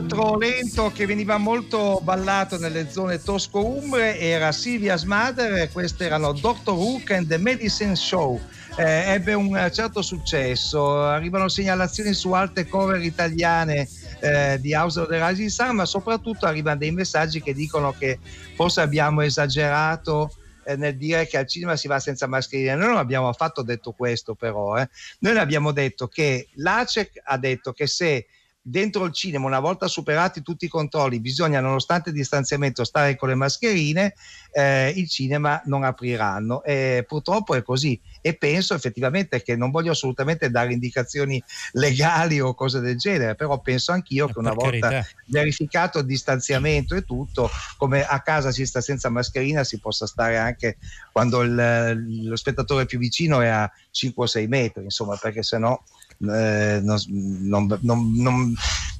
altro 0.00 0.38
lento 0.38 0.90
che 0.94 1.04
veniva 1.04 1.36
molto 1.36 2.00
ballato 2.02 2.56
nelle 2.56 2.90
zone 2.90 3.22
tosco-umbre 3.22 4.18
era 4.18 4.50
Silvia's 4.50 5.02
Mother 5.04 5.52
e 5.56 5.68
questi 5.68 6.04
erano 6.04 6.32
Dr. 6.32 6.70
Hook 6.70 7.10
and 7.10 7.28
the 7.28 7.36
Medicine 7.36 7.94
Show. 7.94 8.40
Eh, 8.76 9.12
ebbe 9.12 9.34
un 9.34 9.70
certo 9.70 10.00
successo, 10.00 11.04
arrivano 11.04 11.48
segnalazioni 11.48 12.14
su 12.14 12.32
alte 12.32 12.66
cover 12.66 13.02
italiane 13.02 13.86
eh, 14.20 14.58
di 14.58 14.72
House 14.72 15.00
of 15.00 15.08
the 15.08 15.22
Rising 15.22 15.50
Sun, 15.50 15.76
ma 15.76 15.84
soprattutto 15.84 16.46
arrivano 16.46 16.78
dei 16.78 16.92
messaggi 16.92 17.42
che 17.42 17.52
dicono 17.52 17.92
che 17.92 18.18
forse 18.54 18.80
abbiamo 18.80 19.20
esagerato 19.20 20.34
eh, 20.64 20.76
nel 20.76 20.96
dire 20.96 21.26
che 21.26 21.36
al 21.36 21.46
cinema 21.46 21.76
si 21.76 21.88
va 21.88 22.00
senza 22.00 22.26
mascherine. 22.26 22.74
Noi 22.74 22.88
non 22.88 22.96
abbiamo 22.96 23.28
affatto 23.28 23.60
detto 23.60 23.92
questo 23.92 24.34
però, 24.34 24.78
eh. 24.78 24.88
noi 25.18 25.36
abbiamo 25.36 25.72
detto 25.72 26.08
che 26.08 26.48
l'ACEC 26.54 27.20
ha 27.22 27.36
detto 27.36 27.72
che 27.72 27.86
se 27.86 28.26
dentro 28.62 29.04
il 29.04 29.12
cinema, 29.12 29.46
una 29.46 29.60
volta 29.60 29.88
superati 29.88 30.42
tutti 30.42 30.66
i 30.66 30.68
controlli, 30.68 31.20
bisogna, 31.20 31.60
nonostante 31.60 32.10
il 32.10 32.14
distanziamento, 32.14 32.84
stare 32.84 33.16
con 33.16 33.28
le 33.28 33.34
mascherine, 33.34 34.14
eh, 34.52 34.90
il 34.90 35.08
cinema 35.08 35.60
non 35.64 35.82
apriranno. 35.84 36.62
E 36.62 37.04
purtroppo 37.06 37.54
è 37.54 37.62
così. 37.62 38.00
E 38.20 38.36
penso 38.36 38.74
effettivamente 38.74 39.42
che 39.42 39.56
non 39.56 39.70
voglio 39.70 39.92
assolutamente 39.92 40.50
dare 40.50 40.72
indicazioni 40.72 41.42
legali 41.72 42.40
o 42.40 42.54
cose 42.54 42.80
del 42.80 42.98
genere, 42.98 43.34
però 43.34 43.60
penso 43.60 43.92
anch'io 43.92 44.26
che 44.26 44.38
una 44.38 44.52
volta 44.52 44.88
carità. 44.88 45.06
verificato 45.26 45.98
il 46.00 46.04
distanziamento 46.06 46.94
e 46.94 47.02
tutto, 47.02 47.50
come 47.76 48.04
a 48.04 48.20
casa 48.20 48.50
si 48.50 48.66
sta 48.66 48.80
senza 48.80 49.08
mascherina, 49.08 49.64
si 49.64 49.78
possa 49.78 50.06
stare 50.06 50.36
anche 50.36 50.76
quando 51.12 51.40
il- 51.40 52.24
lo 52.24 52.36
spettatore 52.36 52.84
più 52.84 52.98
vicino 52.98 53.40
è 53.40 53.48
a 53.48 53.70
5 53.90 54.24
o 54.24 54.26
6 54.26 54.46
metri, 54.48 54.84
insomma, 54.84 55.16
perché 55.16 55.42
sennò 55.42 55.80
eh, 56.20 56.80
non, 56.82 57.78
non- 57.80 58.12
non- 58.16 58.54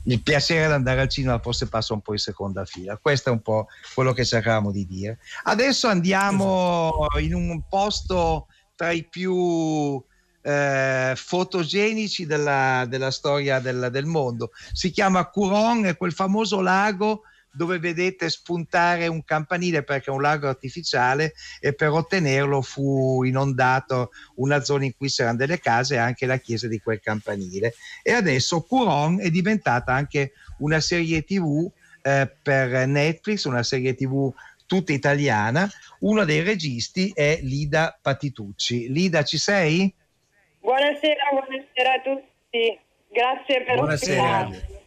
il 0.05 0.23
piacere 0.23 0.67
di 0.67 0.73
andare 0.73 1.03
al 1.03 1.09
cinema 1.11 1.39
forse 1.39 1.69
passa 1.69 1.93
un 1.93 2.01
po' 2.01 2.13
in 2.13 2.19
seconda 2.19 2.65
fila. 2.65 2.97
Questo 2.97 3.29
è 3.29 3.33
un 3.33 3.43
po' 3.43 3.67
quello 3.95 4.13
che 4.13 4.25
cercavamo 4.25 4.71
di 4.73 4.87
dire. 4.87 5.19
Adesso 5.45 5.89
andiamo 5.89 7.07
in 7.21 7.35
un 7.35 7.63
posto 7.69 8.47
tra 8.75 8.93
i 8.93 9.05
più 9.05 10.03
eh, 10.43 11.13
fotogenici 11.15 12.25
della, 12.25 12.87
della 12.89 13.11
storia 13.11 13.61
del, 13.61 13.89
del 13.93 14.07
mondo. 14.07 14.53
Si 14.73 14.91
chiama 14.91 15.29
Curon, 15.29 15.85
è 15.85 15.97
quel 15.99 16.13
famoso 16.13 16.63
lago 16.63 17.23
dove 17.53 17.79
vedete 17.79 18.29
spuntare 18.29 19.07
un 19.07 19.25
campanile 19.25 19.83
perché 19.83 20.11
è 20.11 20.15
un 20.15 20.23
lago 20.23 20.49
artificiale 20.49 21.35
e 21.61 21.75
per 21.75 21.89
ottenerlo 21.91 22.63
fu 22.63 23.25
inondato 23.25 24.11
una 24.37 24.63
zona 24.63 24.85
in 24.85 24.97
cui 24.97 25.09
c'erano 25.09 25.37
delle 25.37 25.59
case 25.59 25.95
e 25.95 25.99
anche 25.99 26.27
la 26.27 26.37
chiesa 26.39 26.69
di 26.69 26.81
quel 26.81 27.01
campanile. 27.01 27.75
E 28.03 28.13
adesso 28.13 28.63
Curon 28.63 29.21
è 29.21 29.31
diventata 29.31 29.93
anche 29.93 30.33
una 30.59 30.81
serie 30.81 31.23
tv 31.23 31.71
eh, 32.03 32.31
per 32.43 32.87
Netflix, 32.87 33.45
una 33.45 33.63
serie 33.63 33.95
tv 33.95 34.33
tutta 34.67 34.93
italiana. 34.93 35.69
Uno 36.01 36.25
dei 36.25 36.43
registi 36.43 37.11
è 37.13 37.41
Lida 37.43 37.99
Patitucci. 38.01 38.91
Lida, 38.91 39.25
ci 39.25 39.37
sei? 39.37 39.93
Buonasera, 40.61 41.29
buonasera 41.33 41.93
a 41.93 42.01
tutti. 42.01 42.79
Grazie 43.09 43.65
per 43.65 43.75
Buonasera. 43.75 44.47
ospitarmi. 44.47 44.80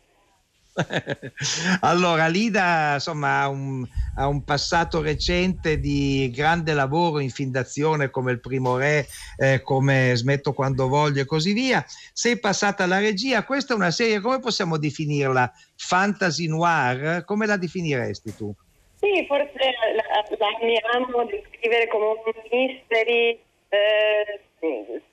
allora, 1.82 2.28
Lida 2.28 2.96
insomma, 2.96 3.42
ha 3.42 3.50
un, 3.50 3.86
ha 4.16 4.28
un 4.28 4.44
passato 4.44 5.02
recente 5.02 5.80
di 5.80 6.32
grande 6.34 6.74
lavoro 6.74 7.20
in 7.20 7.30
film 7.30 7.52
d'azione 7.52 8.10
come 8.10 8.32
Il 8.32 8.40
Primo 8.40 8.78
Re, 8.78 9.08
eh, 9.38 9.62
come 9.62 10.14
Smetto 10.16 10.54
quando 10.54 10.88
voglio 10.88 11.22
e 11.22 11.26
così 11.26 11.54
via. 11.54 11.84
Sei 12.14 12.40
passata 12.40 12.84
alla 12.84 13.00
regia, 13.00 13.44
questa 13.44 13.74
è 13.74 13.76
una 13.76 13.92
serie, 13.92 14.20
come 14.20 14.40
possiamo 14.40 14.78
definirla? 14.78 15.52
Fantasy 15.76 16.48
noir? 16.48 17.24
Come 17.26 17.46
la 17.46 17.58
definiresti 17.58 18.36
tu? 18.36 18.54
Sì, 19.00 19.26
forse 19.28 19.60
la, 19.96 20.38
la 20.38 20.48
amiamo 20.60 21.26
descrivere 21.26 21.88
come 21.88 22.06
un 22.06 22.16
mystery 22.50 23.40
eh, 23.70 24.42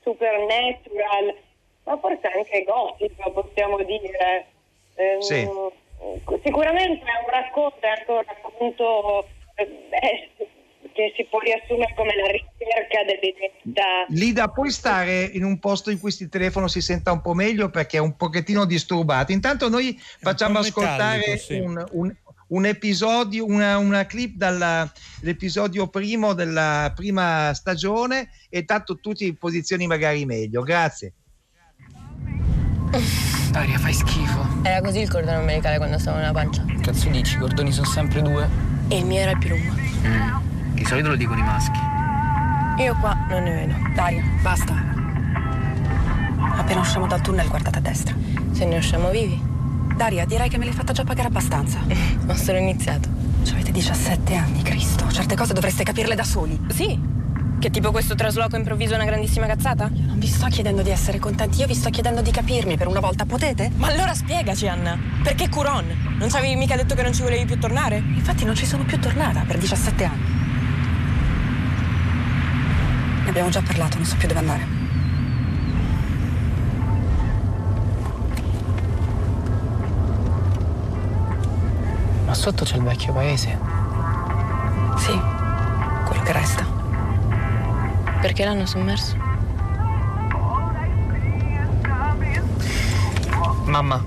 supernatural, 0.01 1.35
ma 1.83 1.97
forse 1.99 2.27
anche 2.27 2.63
gotico, 2.63 3.31
possiamo 3.31 3.83
dire. 3.83 4.47
Ehm, 5.01 5.19
Sì. 5.19 5.47
Sicuramente 6.43 7.03
è 7.05 7.23
un 7.23 7.29
racconto, 7.31 7.77
è 7.81 7.87
anche 7.89 8.11
un 8.11 8.23
racconto 8.25 9.27
eh, 9.55 10.29
che 10.93 11.13
si 11.15 11.25
può 11.29 11.39
riassumere 11.39 11.93
come 11.95 12.15
la 12.15 12.27
ricerca 12.27 13.03
dell'identità. 13.05 14.05
Lida, 14.09 14.47
puoi 14.49 14.71
stare 14.71 15.23
in 15.23 15.43
un 15.43 15.59
posto 15.59 15.91
in 15.91 15.99
cui 15.99 16.13
il 16.19 16.29
telefono 16.29 16.67
si 16.67 16.81
senta 16.81 17.11
un 17.11 17.21
po' 17.21 17.33
meglio 17.33 17.69
perché 17.69 17.97
è 17.97 17.99
un 17.99 18.15
pochettino 18.15 18.65
disturbato. 18.65 19.31
Intanto 19.31 19.69
noi 19.69 19.95
facciamo 20.19 20.55
po' 20.55 20.59
ascoltare 20.59 21.37
sì. 21.37 21.59
un, 21.59 21.83
un- 21.91 22.15
un 22.47 22.65
episodio, 22.65 23.45
una, 23.45 23.77
una 23.77 24.05
clip 24.05 24.35
dall'episodio 24.35 25.87
primo 25.87 26.33
della 26.33 26.91
prima 26.93 27.53
stagione 27.53 28.29
e 28.49 28.65
tanto 28.65 28.99
tutti 28.99 29.25
in 29.25 29.37
posizioni 29.37 29.87
magari 29.87 30.25
meglio. 30.25 30.61
Grazie. 30.61 31.13
Daria, 33.51 33.77
fai 33.77 33.93
schifo. 33.93 34.47
Era 34.63 34.81
così 34.81 35.01
il 35.01 35.09
cordone 35.09 35.35
ombelicale 35.35 35.77
quando 35.77 35.99
stavo 35.99 36.17
nella 36.17 36.31
pancia. 36.31 36.63
Cazzo 36.79 37.09
dici, 37.09 37.35
i 37.35 37.37
cordoni 37.39 37.71
sono 37.71 37.85
sempre 37.85 38.21
due. 38.21 38.47
E 38.87 38.97
il 38.97 39.05
mio 39.05 39.19
era 39.19 39.31
il 39.31 39.37
più 39.37 39.49
lungo. 39.49 39.73
Mm. 40.07 40.73
Di 40.73 40.85
solito 40.85 41.09
lo 41.09 41.15
dicono 41.15 41.39
i 41.39 41.43
maschi. 41.43 41.79
Io 42.77 42.95
qua 43.01 43.13
non 43.29 43.43
ne 43.43 43.51
vedo. 43.51 43.75
Daria, 43.93 44.23
basta. 44.41 44.73
Appena 46.55 46.79
usciamo 46.79 47.07
dal 47.07 47.19
tunnel, 47.19 47.47
guardate 47.49 47.77
a 47.79 47.81
destra. 47.81 48.15
Se 48.51 48.63
ne 48.63 48.77
usciamo 48.77 49.09
vivi. 49.09 49.39
Daria, 49.97 50.25
direi 50.25 50.47
che 50.47 50.57
me 50.57 50.63
l'hai 50.63 50.73
fatta 50.73 50.93
già 50.93 51.03
pagare 51.03 51.27
abbastanza. 51.27 51.79
Ho 52.27 52.33
solo 52.35 52.57
iniziato. 52.57 53.09
Ci 53.43 53.53
avete 53.53 53.71
17 53.71 54.33
anni, 54.33 54.61
Cristo. 54.61 55.11
Certe 55.11 55.35
cose 55.35 55.53
dovreste 55.53 55.83
capirle 55.83 56.15
da 56.15 56.23
soli. 56.23 56.57
Sì. 56.69 56.97
Che 57.59 57.69
tipo 57.69 57.91
questo 57.91 58.15
trasloco 58.15 58.55
improvviso 58.55 58.93
è 58.93 58.95
una 58.95 59.05
grandissima 59.05 59.45
cazzata? 59.45 59.91
Non 60.21 60.29
vi 60.29 60.35
sto 60.35 60.49
chiedendo 60.49 60.83
di 60.83 60.91
essere 60.91 61.17
contenti, 61.17 61.61
io 61.61 61.65
vi 61.65 61.73
sto 61.73 61.89
chiedendo 61.89 62.21
di 62.21 62.29
capirmi 62.29 62.77
per 62.77 62.85
una 62.85 62.99
volta, 62.99 63.25
potete? 63.25 63.71
Ma 63.77 63.87
allora 63.87 64.13
spiegaci, 64.13 64.67
Anna. 64.67 64.95
Perché 65.23 65.49
Curon? 65.49 66.15
Non 66.19 66.29
ci 66.29 66.35
avevi 66.35 66.55
mica 66.55 66.75
detto 66.75 66.93
che 66.93 67.01
non 67.01 67.11
ci 67.11 67.23
volevi 67.23 67.45
più 67.45 67.57
tornare? 67.57 67.95
Infatti 67.97 68.45
non 68.45 68.53
ci 68.53 68.67
sono 68.67 68.83
più 68.83 68.99
tornata 68.99 69.43
per 69.47 69.57
17 69.57 70.03
anni. 70.03 70.21
Ne 73.23 73.29
abbiamo 73.29 73.49
già 73.49 73.63
parlato, 73.63 73.97
non 73.97 74.05
so 74.05 74.15
più 74.17 74.27
dove 74.27 74.39
andare. 74.39 74.67
Ma 82.27 82.33
sotto 82.35 82.63
c'è 82.63 82.75
il 82.75 82.83
vecchio 82.83 83.11
paese. 83.11 83.57
Sì, 84.97 85.19
quello 86.05 86.21
che 86.21 86.31
resta. 86.31 86.63
Perché 88.21 88.45
l'hanno 88.45 88.67
sommerso? 88.67 89.30
Mamma, 93.71 94.03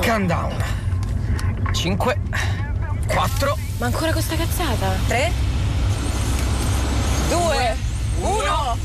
calm 0.00 0.26
down. 0.26 0.52
5, 1.72 2.20
4. 3.06 3.58
Ma 3.78 3.86
ancora 3.86 4.10
questa 4.10 4.34
cazzata? 4.34 4.96
Tre, 5.06 5.30
Due, 7.28 7.76
uno. 8.18 8.76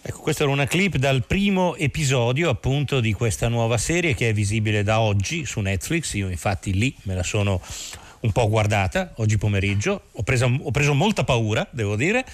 Ecco, 0.00 0.20
questa 0.20 0.44
era 0.44 0.52
una 0.52 0.64
clip 0.64 0.96
dal 0.96 1.22
primo 1.26 1.76
episodio 1.76 2.48
appunto 2.48 3.00
di 3.00 3.12
questa 3.12 3.48
nuova 3.48 3.76
serie 3.76 4.14
che 4.14 4.30
è 4.30 4.32
visibile 4.32 4.82
da 4.82 5.00
oggi 5.00 5.44
su 5.44 5.60
Netflix. 5.60 6.14
Io 6.14 6.30
infatti 6.30 6.72
lì 6.72 6.96
me 7.02 7.14
la 7.14 7.22
sono 7.22 7.60
un 8.26 8.32
po' 8.32 8.48
guardata 8.48 9.12
oggi 9.16 9.38
pomeriggio, 9.38 10.02
ho, 10.12 10.22
presa- 10.22 10.46
ho 10.46 10.70
preso 10.72 10.94
molta 10.94 11.24
paura, 11.24 11.66
devo 11.70 11.94
dire, 11.94 12.24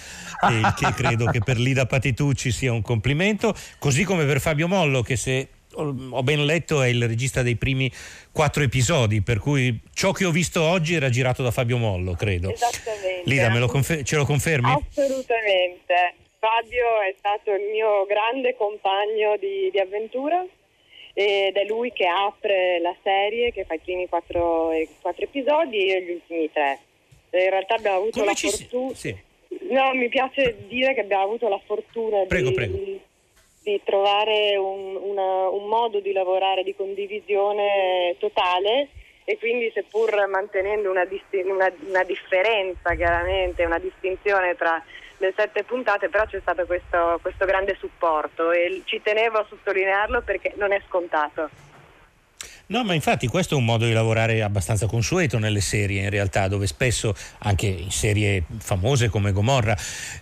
e 0.49 0.57
il 0.57 0.73
che 0.75 0.91
credo 0.93 1.25
che 1.25 1.39
per 1.39 1.57
Lida 1.57 1.85
Patitucci 1.85 2.51
sia 2.51 2.71
un 2.71 2.81
complimento, 2.81 3.55
così 3.77 4.03
come 4.03 4.25
per 4.25 4.41
Fabio 4.41 4.67
Mollo 4.67 5.01
che 5.01 5.15
se 5.15 5.47
ho 5.75 6.21
ben 6.21 6.45
letto 6.45 6.83
è 6.83 6.87
il 6.87 7.07
regista 7.07 7.41
dei 7.41 7.55
primi 7.55 7.91
quattro 8.31 8.61
episodi, 8.61 9.21
per 9.21 9.39
cui 9.39 9.79
ciò 9.93 10.11
che 10.11 10.25
ho 10.25 10.31
visto 10.31 10.61
oggi 10.61 10.93
era 10.93 11.09
girato 11.09 11.41
da 11.41 11.49
Fabio 11.49 11.77
Mollo, 11.77 12.13
credo. 12.13 12.51
Esattamente. 12.51 13.23
Lida, 13.25 13.49
me 13.49 13.59
lo 13.59 13.67
confer- 13.67 14.03
ce 14.03 14.15
lo 14.15 14.25
confermi? 14.25 14.71
Assolutamente. 14.71 16.13
Fabio 16.37 17.01
è 17.07 17.15
stato 17.17 17.51
il 17.51 17.71
mio 17.71 18.05
grande 18.05 18.55
compagno 18.55 19.37
di, 19.39 19.69
di 19.71 19.79
avventura 19.79 20.45
ed 21.13 21.55
è 21.55 21.63
lui 21.65 21.91
che 21.93 22.07
apre 22.07 22.79
la 22.79 22.95
serie, 23.03 23.51
che 23.51 23.65
fa 23.65 23.75
i 23.75 23.79
primi 23.79 24.07
quattro, 24.09 24.71
quattro 25.01 25.23
episodi 25.25 25.77
e 25.77 25.85
io 25.85 25.99
gli 25.99 26.11
ultimi 26.11 26.51
tre. 26.51 26.79
In 27.31 27.49
realtà 27.49 27.75
abbiamo 27.75 27.97
avuto 27.97 28.19
Come 28.19 28.25
la 28.31 28.33
ci 28.33 28.49
si- 28.49 28.63
fortuna... 28.63 28.93
sì. 28.95 29.17
No, 29.69 29.93
mi 29.93 30.09
piace 30.09 30.65
dire 30.67 30.95
che 30.95 31.01
abbiamo 31.01 31.23
avuto 31.23 31.47
la 31.47 31.59
fortuna 31.63 32.23
Prego, 32.25 32.49
di, 32.49 32.55
prego. 32.55 32.77
di 33.63 33.81
trovare 33.83 34.57
un, 34.57 34.95
una- 34.95 35.49
un 35.49 35.67
modo 35.67 35.99
di 35.99 36.11
lavorare 36.11 36.63
di 36.63 36.73
condivisione 36.75 38.15
totale 38.19 38.89
e 39.25 39.37
quindi 39.37 39.71
seppur 39.73 40.27
mantenendo 40.27 40.89
una, 40.89 41.07
una- 41.45 41.73
una 41.87 42.03
differenza 42.03 42.95
chiaramente, 42.95 43.63
una 43.63 43.79
distinzione 43.79 44.55
tra 44.55 44.83
le 45.25 45.33
sette 45.35 45.63
puntate, 45.63 46.09
però 46.09 46.25
c'è 46.25 46.39
stato 46.41 46.65
questo, 46.65 47.19
questo 47.21 47.45
grande 47.45 47.77
supporto 47.79 48.51
e 48.51 48.81
ci 48.85 49.01
tenevo 49.01 49.37
a 49.37 49.45
sottolinearlo 49.47 50.21
perché 50.21 50.53
non 50.57 50.73
è 50.73 50.81
scontato. 50.87 51.49
No, 52.65 52.83
ma 52.83 52.93
infatti 52.93 53.27
questo 53.27 53.55
è 53.55 53.57
un 53.57 53.65
modo 53.65 53.85
di 53.85 53.93
lavorare 53.93 54.41
abbastanza 54.41 54.87
consueto 54.87 55.37
nelle 55.37 55.61
serie 55.61 56.01
in 56.01 56.09
realtà, 56.09 56.47
dove 56.47 56.65
spesso, 56.65 57.13
anche 57.39 57.67
in 57.67 57.91
serie 57.91 58.43
famose 58.57 59.09
come 59.09 59.31
Gomorra, 59.31 59.75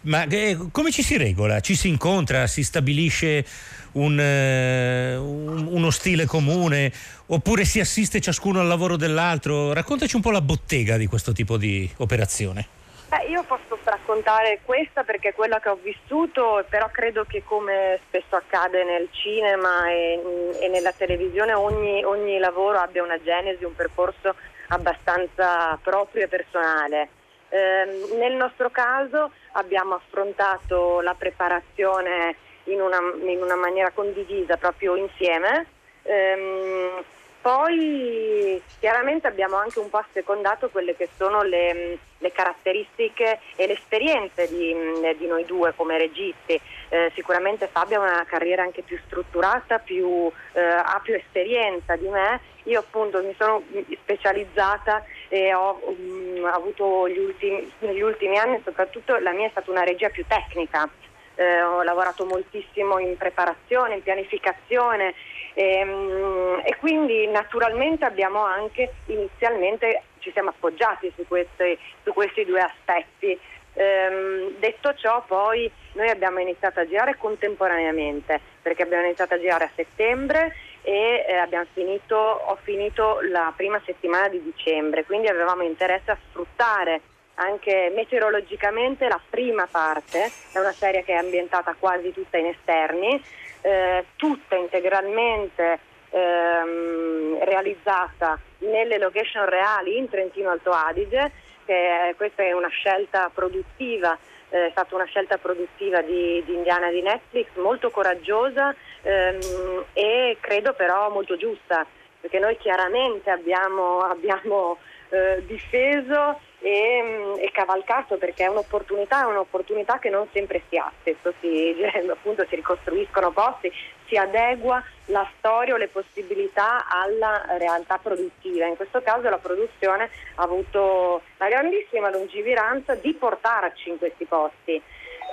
ma 0.03 0.25
eh, 0.25 0.57
come 0.71 0.91
ci 0.91 1.03
si 1.03 1.17
regola? 1.17 1.59
Ci 1.61 1.75
si 1.75 1.87
incontra, 1.87 2.47
si 2.47 2.63
stabilisce 2.63 3.45
un, 3.93 4.19
eh, 4.19 5.15
un- 5.15 5.67
uno 5.69 5.89
stile 5.91 6.25
comune 6.25 6.91
oppure 7.27 7.63
si 7.63 7.79
assiste 7.79 8.19
ciascuno 8.19 8.59
al 8.59 8.67
lavoro 8.67 8.97
dell'altro? 8.97 9.71
Raccontaci 9.73 10.15
un 10.15 10.21
po' 10.21 10.31
la 10.31 10.41
bottega 10.41 10.97
di 10.97 11.05
questo 11.05 11.31
tipo 11.31 11.57
di 11.57 11.89
operazione. 11.97 12.67
Beh, 13.07 13.27
io 13.29 13.43
posso 13.43 13.70
raccontare 13.83 14.59
questa 14.63 15.03
perché 15.03 15.29
è 15.29 15.33
quella 15.33 15.59
che 15.59 15.69
ho 15.69 15.79
vissuto, 15.81 16.65
però 16.69 16.89
credo 16.91 17.25
che 17.25 17.43
come 17.43 17.99
spesso 18.07 18.35
accade 18.35 18.83
nel 18.83 19.09
cinema 19.11 19.89
e, 19.89 20.57
e 20.59 20.67
nella 20.67 20.91
televisione 20.91 21.53
ogni, 21.53 22.03
ogni 22.03 22.37
lavoro 22.37 22.79
abbia 22.79 23.03
una 23.03 23.21
genesi, 23.21 23.63
un 23.63 23.75
percorso 23.75 24.35
abbastanza 24.67 25.77
proprio 25.81 26.25
e 26.25 26.27
personale. 26.27 27.09
Ehm, 27.49 28.17
nel 28.17 28.33
nostro 28.33 28.69
caso 28.69 29.31
abbiamo 29.53 29.95
affrontato 29.95 31.01
la 31.01 31.15
preparazione 31.15 32.35
in 32.65 32.79
una, 32.79 32.99
in 33.25 33.41
una 33.41 33.55
maniera 33.55 33.91
condivisa 33.91 34.57
proprio 34.57 34.95
insieme. 34.95 35.65
Ehm, 36.03 37.03
poi 37.41 38.61
chiaramente 38.79 39.25
abbiamo 39.25 39.55
anche 39.55 39.79
un 39.79 39.89
po' 39.89 39.97
assecondato 39.97 40.69
quelle 40.69 40.95
che 40.95 41.09
sono 41.17 41.41
le, 41.41 41.97
le 42.19 42.31
caratteristiche 42.31 43.39
e 43.55 43.65
le 43.65 43.73
esperienze 43.73 44.47
di, 44.47 44.75
di 45.17 45.27
noi 45.27 45.45
due 45.45 45.73
come 45.75 45.97
registi. 45.97 46.59
Eh, 46.89 47.11
sicuramente 47.15 47.67
Fabio 47.67 48.01
ha 48.01 48.11
una 48.11 48.25
carriera 48.27 48.61
anche 48.61 48.83
più 48.83 48.97
strutturata, 49.05 49.79
più, 49.79 50.31
eh, 50.53 50.61
ha 50.61 50.99
più 51.03 51.15
esperienza 51.15 51.95
di 51.95 52.07
me. 52.07 52.39
Io 52.65 52.79
appunto 52.79 53.23
mi 53.23 53.33
sono 53.35 53.63
specializzata 54.01 55.03
e 55.27 55.51
ho 55.51 55.81
mm, 55.99 56.45
avuto 56.45 56.85
ultimi, 56.85 57.71
negli 57.79 58.01
ultimi 58.01 58.37
anni 58.37 58.61
soprattutto 58.63 59.17
la 59.17 59.31
mia 59.31 59.47
è 59.47 59.51
stata 59.51 59.71
una 59.71 59.83
regia 59.83 60.09
più 60.09 60.23
tecnica. 60.27 60.87
Eh, 61.35 61.63
ho 61.63 61.81
lavorato 61.81 62.25
moltissimo 62.25 62.99
in 62.99 63.17
preparazione, 63.17 63.95
in 63.95 64.03
pianificazione 64.03 65.15
ehm, 65.53 66.61
e 66.63 66.75
quindi 66.77 67.27
naturalmente 67.27 68.05
abbiamo 68.05 68.43
anche 68.43 68.93
inizialmente 69.05 70.03
ci 70.19 70.31
siamo 70.31 70.49
appoggiati 70.49 71.11
su 71.15 71.25
questi, 71.27 71.77
su 72.03 72.13
questi 72.13 72.45
due 72.45 72.61
aspetti. 72.61 73.37
Ehm, 73.73 74.55
detto 74.59 74.93
ciò 74.95 75.23
poi 75.25 75.71
noi 75.93 76.09
abbiamo 76.09 76.39
iniziato 76.39 76.81
a 76.81 76.87
girare 76.87 77.15
contemporaneamente 77.17 78.39
perché 78.61 78.83
abbiamo 78.83 79.05
iniziato 79.05 79.33
a 79.33 79.39
girare 79.39 79.63
a 79.63 79.71
settembre 79.73 80.53
e 80.83 81.25
eh, 81.27 81.65
finito, 81.73 82.15
ho 82.15 82.57
finito 82.63 83.19
la 83.29 83.53
prima 83.55 83.81
settimana 83.85 84.27
di 84.27 84.41
dicembre, 84.43 85.05
quindi 85.05 85.27
avevamo 85.27 85.63
interesse 85.63 86.11
a 86.11 86.17
sfruttare 86.29 87.01
anche 87.35 87.91
meteorologicamente 87.95 89.07
la 89.07 89.19
prima 89.29 89.67
parte, 89.69 90.31
è 90.51 90.59
una 90.59 90.75
serie 90.77 91.03
che 91.03 91.13
è 91.13 91.17
ambientata 91.17 91.75
quasi 91.79 92.11
tutta 92.13 92.37
in 92.37 92.47
esterni, 92.47 93.23
eh, 93.61 94.05
tutta 94.15 94.55
integralmente 94.55 95.79
ehm, 96.09 97.43
realizzata 97.43 98.39
nelle 98.59 98.97
location 98.97 99.45
reali 99.45 99.97
in 99.97 100.09
Trentino 100.09 100.49
Alto 100.49 100.71
Adige, 100.71 101.31
che 101.65 102.13
questa 102.17 102.43
è 102.43 102.51
una 102.51 102.69
scelta 102.69 103.29
produttiva, 103.33 104.17
eh, 104.49 104.67
è 104.67 104.69
stata 104.71 104.95
una 104.95 105.05
scelta 105.05 105.37
produttiva 105.37 106.01
di, 106.01 106.43
di 106.45 106.53
Indiana 106.53 106.89
di 106.89 107.01
Netflix, 107.01 107.47
molto 107.55 107.89
coraggiosa 107.89 108.75
ehm, 109.01 109.85
e 109.93 110.37
credo 110.39 110.73
però 110.73 111.09
molto 111.09 111.37
giusta, 111.37 111.85
perché 112.19 112.39
noi 112.39 112.57
chiaramente 112.57 113.29
abbiamo, 113.29 113.99
abbiamo 113.99 114.77
eh, 115.09 115.43
difeso 115.45 116.39
e, 116.61 117.01
mm, 117.01 117.33
e 117.39 117.51
cavalcato 117.51 118.17
perché 118.17 118.45
è 118.45 118.47
un'opportunità, 118.47 119.23
è 119.23 119.25
un'opportunità 119.25 119.99
che 119.99 120.09
non 120.09 120.27
sempre 120.31 120.61
si 120.69 120.77
ha, 120.77 120.91
spesso 120.99 121.33
si, 121.39 121.75
appunto, 122.09 122.45
si 122.47 122.55
ricostruiscono 122.55 123.31
posti, 123.31 123.71
si 124.07 124.15
adegua 124.15 124.83
la 125.05 125.27
storia 125.37 125.73
o 125.73 125.77
le 125.77 125.87
possibilità 125.87 126.85
alla 126.87 127.43
realtà 127.57 127.97
produttiva. 127.97 128.65
In 128.65 128.75
questo 128.75 129.01
caso 129.01 129.29
la 129.29 129.37
produzione 129.37 130.09
ha 130.35 130.43
avuto 130.43 131.21
la 131.37 131.47
grandissima 131.47 132.09
lungimiranza 132.11 132.95
di 132.95 133.13
portarci 133.13 133.89
in 133.89 133.97
questi 133.97 134.25
posti. 134.25 134.81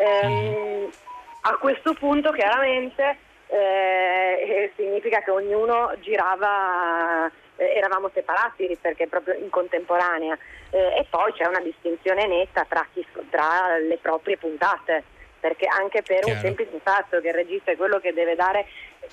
Ehm, 0.01 0.91
a 1.43 1.57
questo 1.57 1.93
punto 1.95 2.31
chiaramente 2.33 3.19
eh, 3.49 4.73
significa 4.77 5.21
che 5.23 5.31
ognuno 5.31 5.93
girava, 6.01 7.31
eh, 7.59 7.75
eravamo 7.77 8.11
separati 8.15 8.79
perché 8.81 9.07
proprio 9.07 9.35
in 9.35 9.51
contemporanea 9.51 10.37
Eh, 10.71 10.99
e 10.99 11.07
poi 11.09 11.33
c'è 11.33 11.47
una 11.47 11.61
distinzione 11.61 12.27
netta 12.27 12.67
tra, 12.69 12.87
chi- 12.93 13.07
tra 13.31 13.79
le 13.79 13.97
proprie 13.97 14.37
puntate 14.37 15.03
perché 15.41 15.67
anche 15.67 16.03
per 16.03 16.25
un 16.27 16.33
Chiaro. 16.33 16.41
semplice 16.41 16.79
fatto 16.83 17.21
che 17.21 17.29
il 17.29 17.35
regista 17.35 17.71
è 17.71 17.77
quello 17.77 17.99
che 18.01 18.13
deve 18.13 18.35
dare 18.35 18.67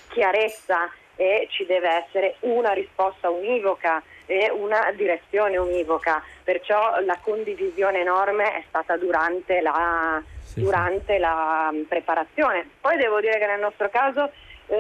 chiarezza 0.10 0.92
e 1.16 1.48
ci 1.50 1.66
deve 1.66 2.04
essere 2.04 2.36
una 2.42 2.74
risposta 2.74 3.30
univoca 3.30 4.04
e 4.26 4.50
una 4.52 4.92
direzione 4.92 5.56
univoca, 5.56 6.22
perciò 6.44 7.00
la 7.02 7.18
condivisione 7.22 8.00
enorme 8.00 8.56
è 8.56 8.64
stata 8.68 8.98
durante 8.98 9.62
la, 9.62 10.22
durante 10.56 11.18
la 11.20 11.70
mm, 11.72 11.84
preparazione. 11.84 12.68
Poi 12.82 12.98
devo 12.98 13.22
dire 13.22 13.38
che 13.40 13.46
nel 13.46 13.60
nostro 13.62 13.88
caso 13.90 14.30
eh, 14.68 14.76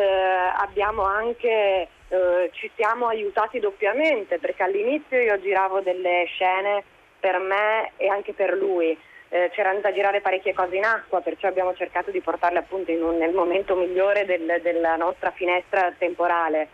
abbiamo 0.57 1.03
anche, 1.03 1.87
eh, 2.09 2.49
ci 2.53 2.69
siamo 2.75 3.07
aiutati 3.07 3.59
doppiamente 3.59 4.37
perché 4.39 4.63
all'inizio 4.63 5.19
io 5.19 5.39
giravo 5.39 5.81
delle 5.81 6.25
scene 6.27 6.83
per 7.19 7.39
me 7.39 7.91
e 7.97 8.07
anche 8.07 8.33
per 8.33 8.53
lui. 8.53 8.97
eh, 9.29 9.49
c'erano 9.53 9.79
da 9.79 9.91
girare 9.91 10.21
parecchie 10.21 10.53
cose 10.53 10.75
in 10.77 10.85
acqua, 10.85 11.19
perciò 11.19 11.47
abbiamo 11.47 11.73
cercato 11.73 12.11
di 12.11 12.21
portarle 12.21 12.59
appunto 12.59 12.91
un- 12.91 13.17
nel 13.17 13.33
momento 13.33 13.75
migliore 13.75 14.23
del- 14.23 14.59
della 14.61 14.95
nostra 14.97 15.31
finestra 15.31 15.91
temporale. 15.97 16.67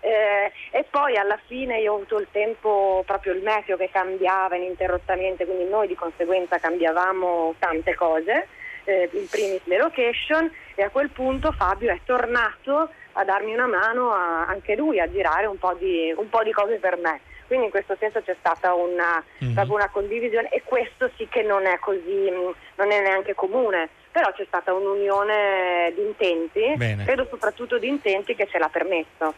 Eh, 0.00 0.50
e 0.70 0.84
poi 0.88 1.16
alla 1.16 1.38
fine 1.46 1.80
io 1.80 1.92
ho 1.92 1.96
avuto 1.96 2.18
il 2.18 2.28
tempo, 2.30 3.02
proprio 3.04 3.32
il 3.34 3.42
meteo 3.42 3.76
che 3.76 3.90
cambiava 3.90 4.54
ininterrottamente, 4.56 5.44
quindi 5.44 5.64
noi 5.64 5.88
di 5.88 5.96
conseguenza 5.96 6.58
cambiavamo 6.58 7.56
tante 7.58 7.94
cose, 7.96 8.46
eh, 8.88 9.08
in 9.12 9.28
primis 9.28 9.60
le 9.64 9.76
location 9.76 10.50
e 10.74 10.82
a 10.82 10.88
quel 10.88 11.10
punto 11.10 11.52
Fabio 11.52 11.92
è 11.92 12.00
tornato 12.04 12.90
a 13.12 13.24
darmi 13.24 13.52
una 13.52 13.66
mano 13.66 14.12
a- 14.12 14.46
anche 14.46 14.74
lui 14.74 14.98
a 14.98 15.10
girare 15.10 15.46
un 15.46 15.58
po' 15.58 15.74
di, 15.74 16.12
un 16.16 16.28
po' 16.30 16.42
di 16.42 16.52
cose 16.52 16.76
per 16.76 16.96
me. 16.96 17.20
Quindi 17.46 17.66
in 17.66 17.70
questo 17.70 17.96
senso 17.98 18.20
c'è 18.22 18.36
stata 18.38 18.74
una, 18.74 19.24
proprio 19.54 19.76
una 19.76 19.88
condivisione 19.88 20.48
e 20.50 20.62
questo 20.62 21.10
sì 21.16 21.26
che 21.28 21.42
non 21.42 21.64
è 21.64 21.78
così, 21.78 22.30
non 22.30 22.90
è 22.90 23.00
neanche 23.00 23.34
comune, 23.34 23.88
però 24.12 24.30
c'è 24.32 24.44
stata 24.46 24.74
un'unione 24.74 25.92
di 25.94 26.02
intenti, 26.02 26.74
Bene. 26.76 27.04
credo 27.04 27.26
soprattutto 27.30 27.78
di 27.78 27.88
intenti 27.88 28.34
che 28.34 28.46
ce 28.46 28.58
l'ha 28.58 28.68
permesso. 28.68 29.34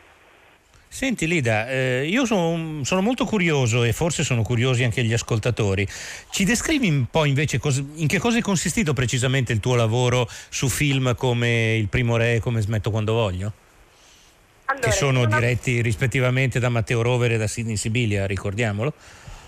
Senti 0.93 1.29
Lida, 1.29 1.69
eh, 1.69 2.05
io 2.09 2.27
sono, 2.27 2.83
sono 2.83 3.01
molto 3.01 3.25
curioso 3.25 3.85
e 3.85 3.93
forse 3.93 4.25
sono 4.25 4.43
curiosi 4.43 4.83
anche 4.83 5.05
gli 5.05 5.13
ascoltatori. 5.13 5.87
Ci 6.31 6.45
descrivi 6.45 6.89
un 6.89 7.07
po' 7.09 7.27
invece 7.27 7.61
cos- 7.61 7.83
in 7.95 8.09
che 8.09 8.19
cosa 8.19 8.39
è 8.39 8.41
consistito 8.41 8.93
precisamente 8.93 9.53
il 9.53 9.61
tuo 9.61 9.77
lavoro 9.77 10.27
su 10.49 10.69
film 10.69 11.15
come 11.15 11.77
Il 11.77 11.87
primo 11.87 12.17
re 12.17 12.35
e 12.35 12.41
Come 12.41 12.61
smetto 12.61 12.91
quando 12.91 13.13
voglio? 13.13 13.53
che 14.81 14.91
sono 14.91 15.27
diretti 15.27 15.81
rispettivamente 15.81 16.59
da 16.59 16.69
Matteo 16.69 17.03
Rovere 17.03 17.35
e 17.35 17.39
da 17.39 17.47
Sidney 17.47 17.77
Sibilia, 17.77 18.27
ricordiamolo. 18.27 18.93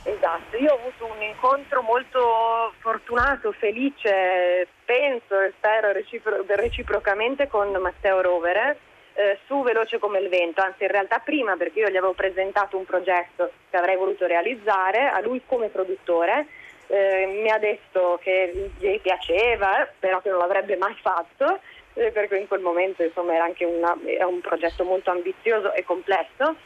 Esatto, 0.04 0.56
io 0.56 0.72
ho 0.72 0.78
avuto 0.78 1.06
un 1.12 1.22
incontro 1.22 1.82
molto 1.82 2.72
fortunato, 2.78 3.52
felice, 3.52 4.68
penso 4.84 5.40
e 5.40 5.52
spero 5.56 5.90
recipro- 5.92 6.44
reciprocamente 6.46 7.48
con 7.48 7.68
Matteo 7.80 8.20
Rovere 8.20 8.78
eh, 9.14 9.38
su 9.46 9.62
Veloce 9.62 9.98
come 9.98 10.18
il 10.18 10.28
vento, 10.28 10.62
anzi 10.62 10.84
in 10.84 10.90
realtà 10.90 11.18
prima 11.18 11.56
perché 11.56 11.80
io 11.80 11.88
gli 11.88 11.96
avevo 11.96 12.12
presentato 12.12 12.76
un 12.76 12.84
progetto 12.84 13.50
che 13.70 13.76
avrei 13.76 13.96
voluto 13.96 14.26
realizzare 14.26 15.08
a 15.08 15.20
lui 15.20 15.42
come 15.46 15.68
produttore, 15.68 16.46
eh, 16.86 17.26
mi 17.26 17.50
ha 17.50 17.58
detto 17.58 18.18
che 18.22 18.70
gli 18.78 19.00
piaceva, 19.00 19.88
però 19.98 20.20
che 20.20 20.28
non 20.30 20.38
l'avrebbe 20.38 20.76
mai 20.76 20.94
fatto, 21.00 21.60
eh, 21.94 22.10
perché 22.10 22.36
in 22.36 22.48
quel 22.48 22.60
momento 22.60 23.02
insomma 23.02 23.34
era 23.34 23.44
anche 23.44 23.64
una- 23.64 23.96
era 24.04 24.26
un 24.26 24.40
progetto 24.40 24.84
molto 24.84 25.10
ambizioso 25.10 25.72
e 25.72 25.84
complesso. 25.84 26.56